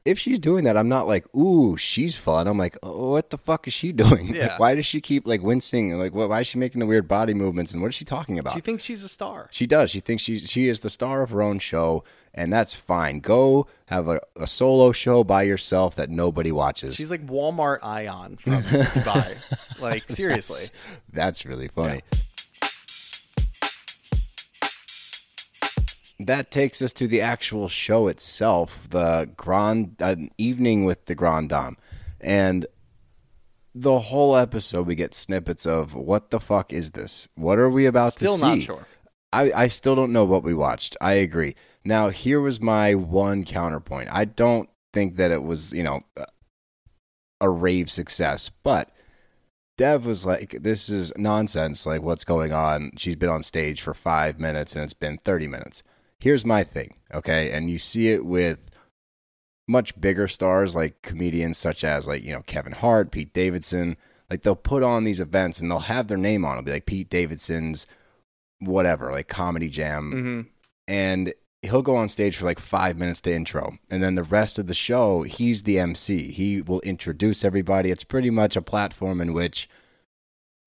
[0.06, 2.48] if she's doing that, I'm not like, ooh, she's fun.
[2.48, 4.34] I'm like, oh, what the fuck is she doing?
[4.34, 4.48] Yeah.
[4.48, 5.98] Like, why does she keep like wincing?
[5.98, 7.74] Like, what, why is she making the weird body movements?
[7.74, 8.54] And what is she talking about?
[8.54, 9.50] She thinks she's a star.
[9.52, 9.92] She does.
[9.92, 13.20] She thinks she she is the star of her own show, and that's fine.
[13.20, 16.96] Go have a, a solo show by yourself that nobody watches.
[16.96, 19.36] She's like Walmart Ion from Dubai.
[19.82, 20.76] Like seriously.
[21.14, 22.02] That's really funny.
[26.20, 31.50] That takes us to the actual show itself, the Grand an evening with the Grande
[31.50, 31.78] Dame,
[32.20, 32.66] and
[33.74, 37.30] the whole episode we get snippets of what the fuck is this?
[37.36, 38.46] What are we about Still to see?
[38.46, 38.88] not sure.
[39.32, 40.98] I, I still don't know what we watched.
[41.00, 41.56] I agree.
[41.86, 44.10] Now, here was my one counterpoint.
[44.12, 46.02] I don't think that it was, you know,
[47.40, 48.92] a rave success, but
[49.78, 51.86] Dev was like, this is nonsense.
[51.86, 52.92] Like, what's going on?
[52.98, 55.84] She's been on stage for five minutes and it's been 30 minutes.
[56.20, 57.52] Here's my thing, okay?
[57.52, 58.60] And you see it with
[59.68, 63.98] much bigger stars like comedians such as, like, you know, Kevin Hart, Pete Davidson.
[64.30, 66.60] Like, they'll put on these events and they'll have their name on it.
[66.60, 67.88] It'll be like Pete Davidson's
[68.60, 70.12] whatever, like Comedy Jam.
[70.12, 70.42] hmm
[70.92, 73.78] And he'll go on stage for like five minutes to intro.
[73.90, 76.32] And then the rest of the show, he's the MC.
[76.32, 77.92] He will introduce everybody.
[77.92, 79.70] It's pretty much a platform in which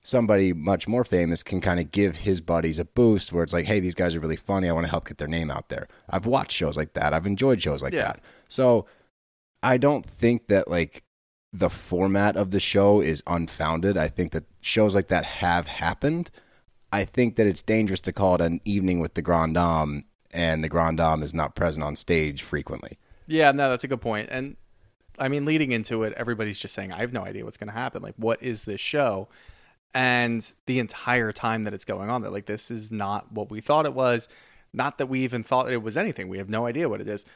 [0.04, 3.66] somebody much more famous can kind of give his buddies a boost where it's like,
[3.66, 4.68] hey, these guys are really funny.
[4.68, 5.86] I want to help get their name out there.
[6.10, 7.14] I've watched shows like that.
[7.14, 8.02] I've enjoyed shows like Yeah.
[8.04, 8.20] that.
[8.48, 8.86] So
[9.62, 11.04] I don't think that like
[11.52, 13.96] the format of the show is unfounded.
[13.96, 16.30] I think that shows like that have happened.
[16.92, 20.64] I think that it's dangerous to call it an evening with the Grande Dame and
[20.64, 22.98] the Grande Dame is not present on stage frequently.
[23.28, 24.28] Yeah, no, that's a good point.
[24.32, 24.56] And
[25.18, 27.74] I mean, leading into it, everybody's just saying, I have no idea what's going to
[27.74, 28.02] happen.
[28.02, 29.28] Like, what is this show?
[29.94, 33.60] And the entire time that it's going on, they're like, this is not what we
[33.60, 34.28] thought it was.
[34.72, 36.28] Not that we even thought it was anything.
[36.28, 37.26] We have no idea what it is.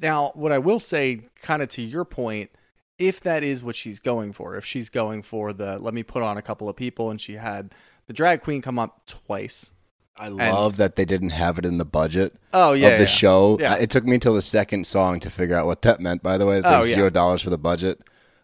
[0.00, 2.50] Now, what I will say, kind of to your point,
[2.98, 6.22] if that is what she's going for, if she's going for the let me put
[6.22, 7.74] on a couple of people and she had
[8.06, 9.72] the drag queen come up twice.
[10.16, 12.88] I love that they didn't have it in the budget Oh, yeah.
[12.88, 13.08] of the yeah.
[13.08, 13.56] show.
[13.60, 13.74] Yeah.
[13.74, 16.44] It took me until the second song to figure out what that meant, by the
[16.46, 16.58] way.
[16.58, 16.94] It's oh, like Oh, yeah.
[16.94, 18.00] zero dollars for the budget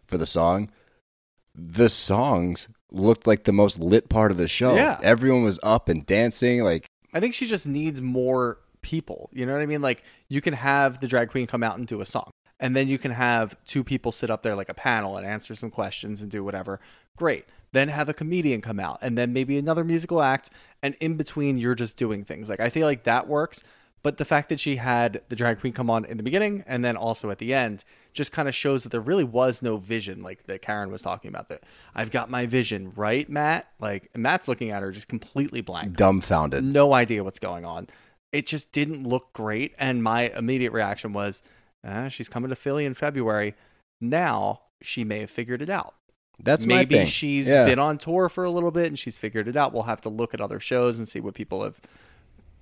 [0.06, 0.70] for the song.
[1.52, 4.74] The songs looked like the most lit part of the show.
[4.74, 4.98] Yeah.
[5.02, 6.62] Everyone was up and dancing.
[6.62, 9.30] Like, I think she just needs more people.
[9.32, 9.82] You know what I mean?
[9.82, 12.30] Like you can have the drag queen come out and do a song.
[12.60, 15.56] And then you can have two people sit up there like a panel and answer
[15.56, 16.78] some questions and do whatever.
[17.16, 17.46] Great.
[17.72, 20.50] Then have a comedian come out and then maybe another musical act
[20.82, 22.48] and in between you're just doing things.
[22.48, 23.64] Like I feel like that works.
[24.04, 26.84] But the fact that she had the drag queen come on in the beginning and
[26.84, 30.22] then also at the end just kind of shows that there really was no vision,
[30.22, 31.48] like that Karen was talking about.
[31.48, 33.66] That I've got my vision, right, Matt?
[33.80, 36.62] Like, and Matt's looking at her just completely blank dumbfounded.
[36.62, 37.88] no idea what's going on.
[38.30, 41.40] It just didn't look great, and my immediate reaction was,
[41.84, 43.54] ah, "She's coming to Philly in February.
[44.00, 45.94] Now she may have figured it out.
[46.42, 47.64] That's my Maybe she's Yeah.
[47.64, 49.72] been on tour for a little bit and she's figured it out.
[49.72, 51.80] We'll have to look at other shows and see what people have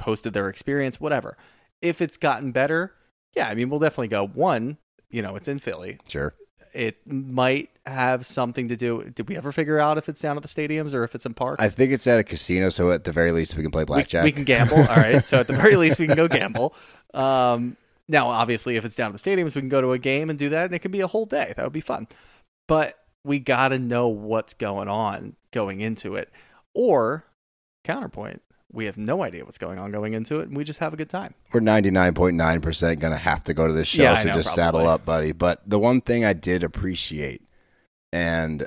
[0.03, 1.37] posted their experience, whatever.
[1.81, 2.93] If it's gotten better,
[3.35, 4.27] yeah, I mean, we'll definitely go.
[4.27, 4.77] One,
[5.11, 5.99] you know, it's in Philly.
[6.09, 6.35] Sure.
[6.75, 9.05] It might have something to do.
[9.15, 11.35] Did we ever figure out if it's down at the stadiums or if it's in
[11.35, 11.63] parks?
[11.63, 14.25] I think it's at a casino, so at the very least we can play blackjack.
[14.25, 14.79] We, can gamble.
[14.79, 15.25] All right.
[15.25, 16.75] So at the very least, we can go gamble.
[17.15, 17.77] Um,
[18.09, 20.39] now, obviously, if it's down at the stadiums, we can go to a game and
[20.39, 21.53] do that, and it could be a whole day.
[21.57, 22.09] That would be fun.
[22.67, 22.95] But
[23.25, 26.31] we got to know what's going on going into it.
[26.75, 27.25] Or,
[27.85, 28.43] counterpoint,
[28.73, 30.97] we have no idea what's going on going into it, and we just have a
[30.97, 31.35] good time.
[31.53, 34.81] We're 99.9% going to have to go to this show, Yeah, so know, just probably.
[34.81, 35.33] saddle up, buddy.
[35.33, 37.43] But the one thing I did appreciate,
[38.13, 38.67] and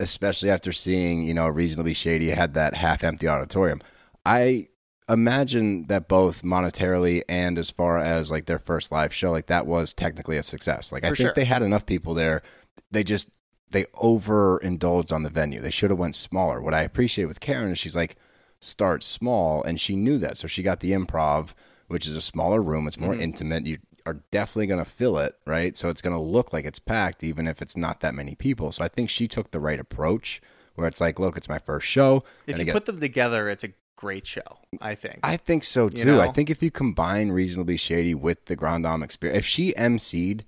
[0.00, 3.82] especially after seeing, you know, Reasonably Shady had that half empty auditorium,
[4.24, 4.68] I
[5.08, 9.66] imagine that both monetarily and as far as like their first live show, like that
[9.66, 10.92] was technically a success.
[10.92, 11.32] Like I think sure.
[11.34, 12.42] they had enough people there.
[12.90, 13.30] They just,
[13.70, 15.60] they overindulged on the venue.
[15.60, 16.60] They should have went smaller.
[16.60, 18.16] What I appreciate with Karen is she's like,
[18.60, 21.50] start small and she knew that so she got the improv
[21.86, 23.22] which is a smaller room it's more Mm-hmm.
[23.22, 26.64] intimate you are definitely going to fill it right so it's going to look like
[26.64, 29.60] it's packed even if it's not that many people so i think she took the
[29.60, 30.40] right approach
[30.74, 33.64] where it's like look it's my first show If you again- put them together, it's
[33.64, 35.18] a great show, I think.
[35.24, 36.06] I think so too.
[36.06, 36.20] know?
[36.20, 40.42] I think if you combine Reasonably Shady with the Grande Dame experience, if she emceed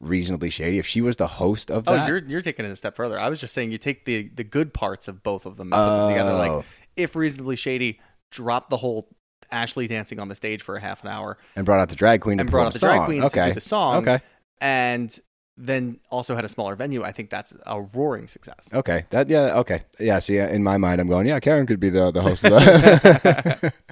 [0.00, 2.76] Reasonably Shady, if she was the host of Oh, that, you're you're taking it a
[2.76, 3.18] step further.
[3.18, 5.80] I was just saying you take the the good parts of both of them and
[5.82, 6.30] put them together.
[6.30, 6.36] Oh.
[6.56, 6.64] Like
[6.98, 9.08] if reasonably shady dropped the whole
[9.50, 12.20] Ashley dancing on the stage for a half an hour and brought out the drag
[12.20, 13.06] queen and brought out the a drag song.
[13.06, 13.42] queen okay.
[13.44, 14.20] to do the song, Okay.
[14.60, 15.18] and
[15.56, 17.02] then also had a smaller venue.
[17.02, 18.68] I think that's a roaring success.
[18.74, 19.06] Okay.
[19.10, 19.58] That yeah.
[19.58, 19.84] Okay.
[19.98, 20.18] Yeah.
[20.18, 21.26] See, in my mind, I'm going.
[21.26, 23.74] Yeah, Karen could be the the host of that.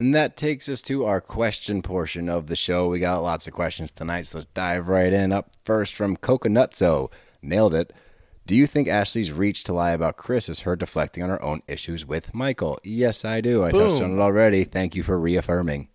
[0.00, 2.88] And that takes us to our question portion of the show.
[2.88, 5.32] We got lots of questions tonight, so let's dive right in.
[5.32, 7.10] Up first from Coconutzo.
[7.42, 7.92] Nailed it.
[8.46, 11.62] Do you think Ashley's reach to lie about Chris is her deflecting on her own
[11.66, 12.78] issues with Michael?
[12.84, 13.64] Yes, I do.
[13.64, 14.64] I touched on it already.
[14.64, 15.88] Thank you for reaffirming.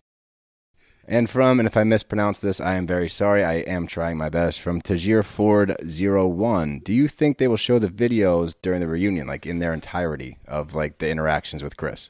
[1.08, 3.43] And from, and if I mispronounce this, I am very sorry.
[3.43, 4.62] I am trying my best.
[4.62, 6.80] From Tajir Ford 01.
[6.80, 10.39] Do you think they will show the videos during the reunion, like in their entirety
[10.47, 12.10] of like the interactions with Chris?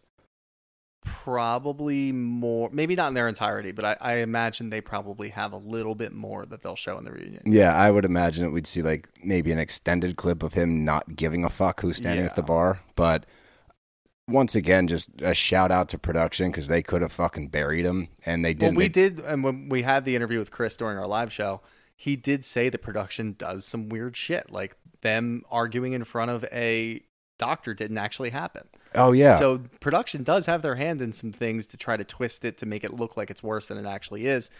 [1.05, 5.57] Probably more, maybe not in their entirety, but I, I imagine they probably have a
[5.57, 7.43] little bit more that they'll show in the reunion.
[7.45, 11.15] Yeah, I would imagine that we'd see like maybe an extended clip of him not
[11.15, 12.79] giving a fuck who's standing at the bar.
[12.95, 13.25] But
[14.27, 18.09] once again, just a shout out to production because they could have fucking buried him
[18.25, 18.75] and they didn't.
[18.75, 21.61] we They- did, and when we had the interview with Chris during our live show,
[21.95, 26.43] he did say the production does some weird shit, like them arguing in front of
[26.51, 27.01] a
[27.39, 28.67] doctor didn't actually happen.
[28.93, 29.37] Oh yeah.
[29.37, 32.67] So production does have their hand in some things to try to twist it to
[32.67, 34.51] make it look like it's worse than it actually is.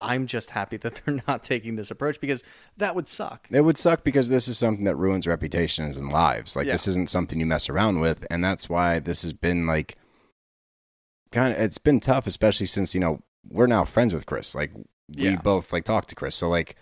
[0.00, 2.44] I'm just happy that they're not taking this approach because
[2.76, 3.48] that would suck.
[3.50, 6.54] It would suck because this is something that ruins reputations and lives.
[6.54, 6.72] Like Yeah.
[6.74, 9.96] this isn't something you mess around with, and that's why this has been like
[11.32, 11.60] kind of.
[11.60, 14.54] It's been tough, especially since you know we're now friends with Chris.
[14.54, 15.36] Like we Yeah.
[15.36, 16.76] both like talk to Chris, so like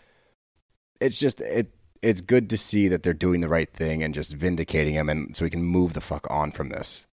[1.00, 1.70] it's just it.
[2.04, 5.34] It's good to see that they're doing the right thing and just vindicating him, and
[5.34, 7.06] so we can move the fuck on from this.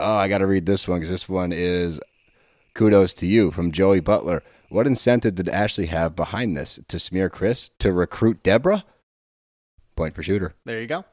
[0.00, 2.00] Oh, I got to read this one because this one is
[2.74, 4.42] kudos to you from Joey Butler.
[4.68, 8.84] What incentive did Ashley have behind this to smear Chris to recruit Deborah?
[9.94, 10.54] Point for shooter.
[10.64, 11.04] There you go.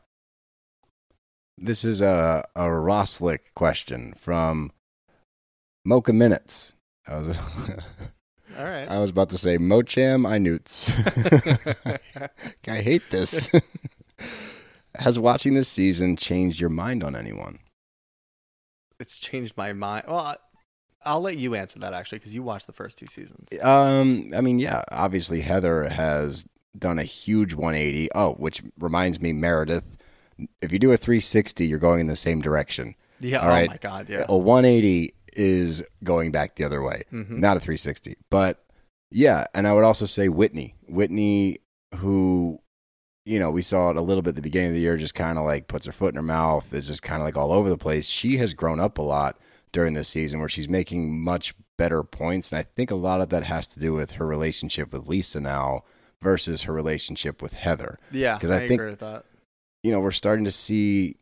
[1.59, 4.71] This is a a Roslick question from
[5.85, 6.73] Mocha Minutes.
[7.07, 7.37] I was
[8.57, 8.87] All right.
[8.89, 10.89] I was about to say Mocham I newts.
[12.67, 13.51] I hate this.
[14.95, 17.59] Has watching this season changed your mind on anyone?
[18.99, 20.03] it's changed my mind.
[20.07, 20.37] Well, I-
[21.03, 23.49] I'll let you answer that actually because you watched the first two seasons.
[23.59, 26.47] Um, I mean, yeah, obviously Heather has
[26.77, 28.09] done a huge 180.
[28.13, 29.97] Oh, which reminds me, Meredith,
[30.61, 32.93] if you do a 360, you're going in the same direction.
[33.19, 33.39] Yeah.
[33.39, 33.69] All oh right.
[33.69, 34.09] my god.
[34.09, 34.25] Yeah.
[34.29, 37.37] A 180 is going back the other way, Mhm.
[37.37, 38.17] not a 360.
[38.29, 38.63] But
[39.11, 40.75] yeah, and I would also say Whitney.
[40.87, 41.59] Whitney,
[41.95, 42.59] who,
[43.25, 45.15] you know, we saw it a little bit at the beginning of the year, just
[45.15, 47.51] kind of like puts her foot in her mouth, is just kind of like all
[47.51, 48.07] over the place.
[48.07, 49.37] She has grown up a lot
[49.73, 52.51] during this season where she's making much better points.
[52.51, 55.39] And I think a lot of that has to do with her relationship with Lisa
[55.39, 55.83] now
[56.21, 57.97] versus her relationship with Heather.
[58.11, 58.37] Yeah.
[58.37, 59.25] 'cause I I, think- agree with that.
[59.83, 61.15] You know, we're starting to see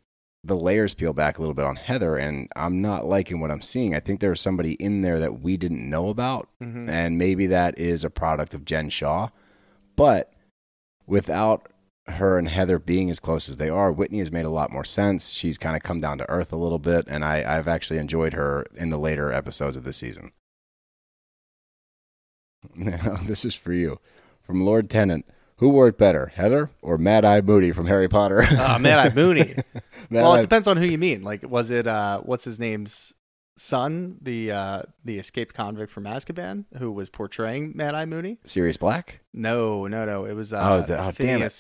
[0.44, 3.62] the layers peel back a little bit on Heather, and I'm not liking what I'm
[3.62, 3.94] seeing.
[3.94, 6.90] I think there's somebody in there that we didn't know about, Mhm.
[6.90, 9.30] and maybe that is a product of Jen Shah.
[9.98, 10.32] But
[11.06, 11.70] without
[12.08, 14.86] her and Heather being as close as they are, Whitney has made a lot more
[14.86, 15.30] sense.
[15.32, 18.34] She's kind of come down to earth a little bit, and I, I've actually enjoyed
[18.34, 20.32] her in the later episodes of the season.
[22.76, 24.00] Now, this is for you.
[24.42, 25.26] From Lord Tennant.
[25.60, 28.44] Who wore it better, Heather or Mad Eye Moody from Harry Potter?
[28.52, 29.56] Oh man, I Mooney.
[30.10, 31.22] Mad well, Eye- it depends on who you mean.
[31.24, 33.14] Like, was it uh, what's his name's
[33.58, 38.38] son, the uh, the escaped convict from Azkaban, who was portraying Mad Eye Moody?
[38.46, 39.20] Sirius Black?
[39.34, 40.26] No, no, no.
[40.26, 41.52] It was uh, Oh, the- oh, damn it.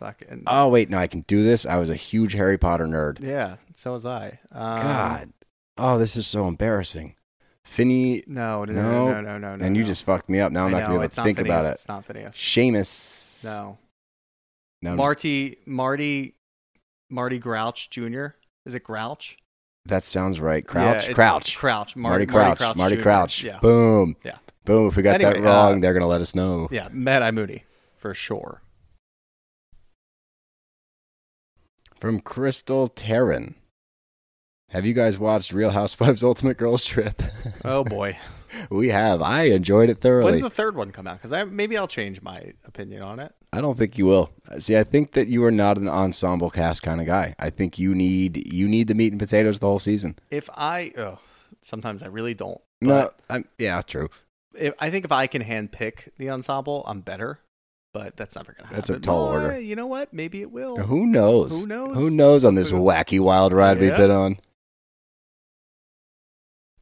[0.00, 1.66] Fucking Oh wait, no, I can do this.
[1.66, 3.22] I was a huge Harry Potter nerd.
[3.22, 3.56] yeah.
[3.74, 4.38] So was I.
[4.52, 5.32] Um, God.
[5.76, 7.16] Oh, this is so embarrassing.
[7.64, 9.64] Finney No, no, No, no, no, no, no, no.
[9.64, 9.86] and you no.
[9.86, 10.52] just fucked me up.
[10.52, 11.74] Now I'm I not gonna be able to think Phineas, about it.
[11.74, 12.36] It's not Phineas.
[12.36, 13.19] Seamus.
[13.44, 13.78] No.
[14.82, 16.34] No, Marty, Marty,
[17.10, 18.28] Marty Grouch Jr.
[18.64, 19.36] Is it Grouch?
[19.86, 20.66] that sounds right.
[20.66, 21.06] Crouch.
[21.06, 21.56] it's Crouch.
[21.56, 21.96] Crouch.
[21.96, 22.76] Marty, Marty, Crouch.
[22.76, 23.02] Marty Jr..
[23.02, 23.42] Crouch.
[23.42, 23.58] Yeah.
[23.60, 24.16] Boom.
[24.24, 24.38] Yeah.
[24.64, 24.88] Boom.
[24.88, 26.68] If we got that wrong, uh, they're gonna let us know.
[26.70, 26.88] Yeah.
[26.92, 27.64] Mad Eye Moody
[27.96, 28.62] for sure.
[31.98, 33.54] From Crystal Terran.
[34.70, 37.22] Have you guys watched Real Housewives Ultimate Girls Trip?
[37.64, 38.16] Oh boy.
[38.70, 39.22] we have.
[39.22, 40.32] I enjoyed it thoroughly.
[40.32, 41.18] When's the third one come out?
[41.18, 43.34] Because I maybe I'll change my opinion on it.
[43.52, 44.30] I don't think you will.
[44.58, 47.34] See, I think that you are not an ensemble cast kind of guy.
[47.38, 50.16] I think you need you need the meat and potatoes the whole season.
[50.30, 51.18] If I, oh,
[51.60, 52.60] sometimes I really don't.
[52.80, 54.08] No, I'm, yeah, true.
[54.54, 57.40] if, I think if I can handpick the ensemble, I'm better.
[57.92, 58.76] But that's never gonna happen.
[58.76, 59.60] That's a tall Well, order.
[59.60, 60.12] You know what?
[60.14, 60.76] Maybe it will.
[60.76, 61.60] Who knows?
[61.60, 61.98] Who knows?
[61.98, 64.38] Who knows on this Who- wacky wild ride we've been on?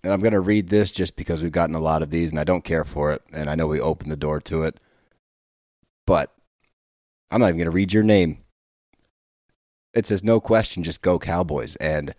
[0.05, 2.39] And I'm going to read this just because we've gotten a lot of these and
[2.39, 3.23] I don't care for it.
[3.33, 4.79] And I know we opened the door to it.
[6.07, 6.33] But
[7.31, 8.39] I'm not even going to read your name.
[9.93, 11.77] It says, no question, just go Cowboys.
[11.77, 12.15] And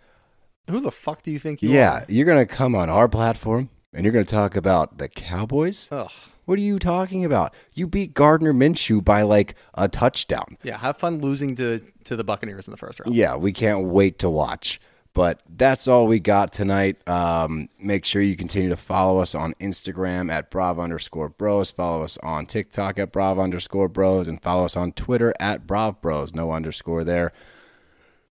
[0.68, 1.98] Who the fuck do you think you yeah, are?
[2.00, 5.08] Yeah, you're going to come on our platform and you're going to talk about the
[5.08, 5.88] Cowboys?
[5.90, 6.10] Ugh.
[6.44, 7.54] What are you talking about?
[7.74, 10.58] You beat Gardner Minshew by like a touchdown.
[10.64, 10.78] Yeah.
[10.78, 13.14] Have fun losing to to the Buccaneers in the first round.
[13.14, 14.80] Yeah, we can't wait to watch.
[15.12, 17.06] But that's all we got tonight.
[17.08, 21.70] Um, make sure you continue to follow us on Instagram at Brav underscore bros.
[21.70, 24.28] Follow us on TikTok at Brav underscore bros.
[24.28, 26.32] And follow us on Twitter at Brav bros.
[26.32, 27.32] No underscore there.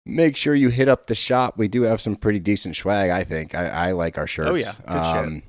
[0.05, 1.57] Make sure you hit up the shop.
[1.57, 3.53] We do have some pretty decent swag, I think.
[3.53, 4.49] I, I like our shirts.
[4.49, 4.71] Oh, yeah.
[5.21, 5.43] Good shit.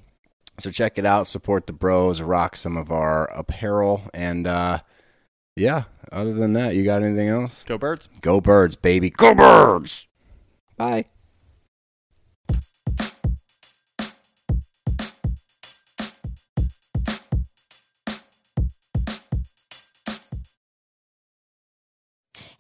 [0.58, 1.28] So check it out.
[1.28, 2.20] Support the bros.
[2.20, 4.02] Rock some of our apparel.
[4.12, 4.80] And uh,
[5.56, 7.64] yeah, other than that, you got anything else?
[7.64, 8.08] Go birds.
[8.20, 9.08] Go birds, baby.
[9.08, 10.06] Go birds.
[10.76, 11.06] Bye.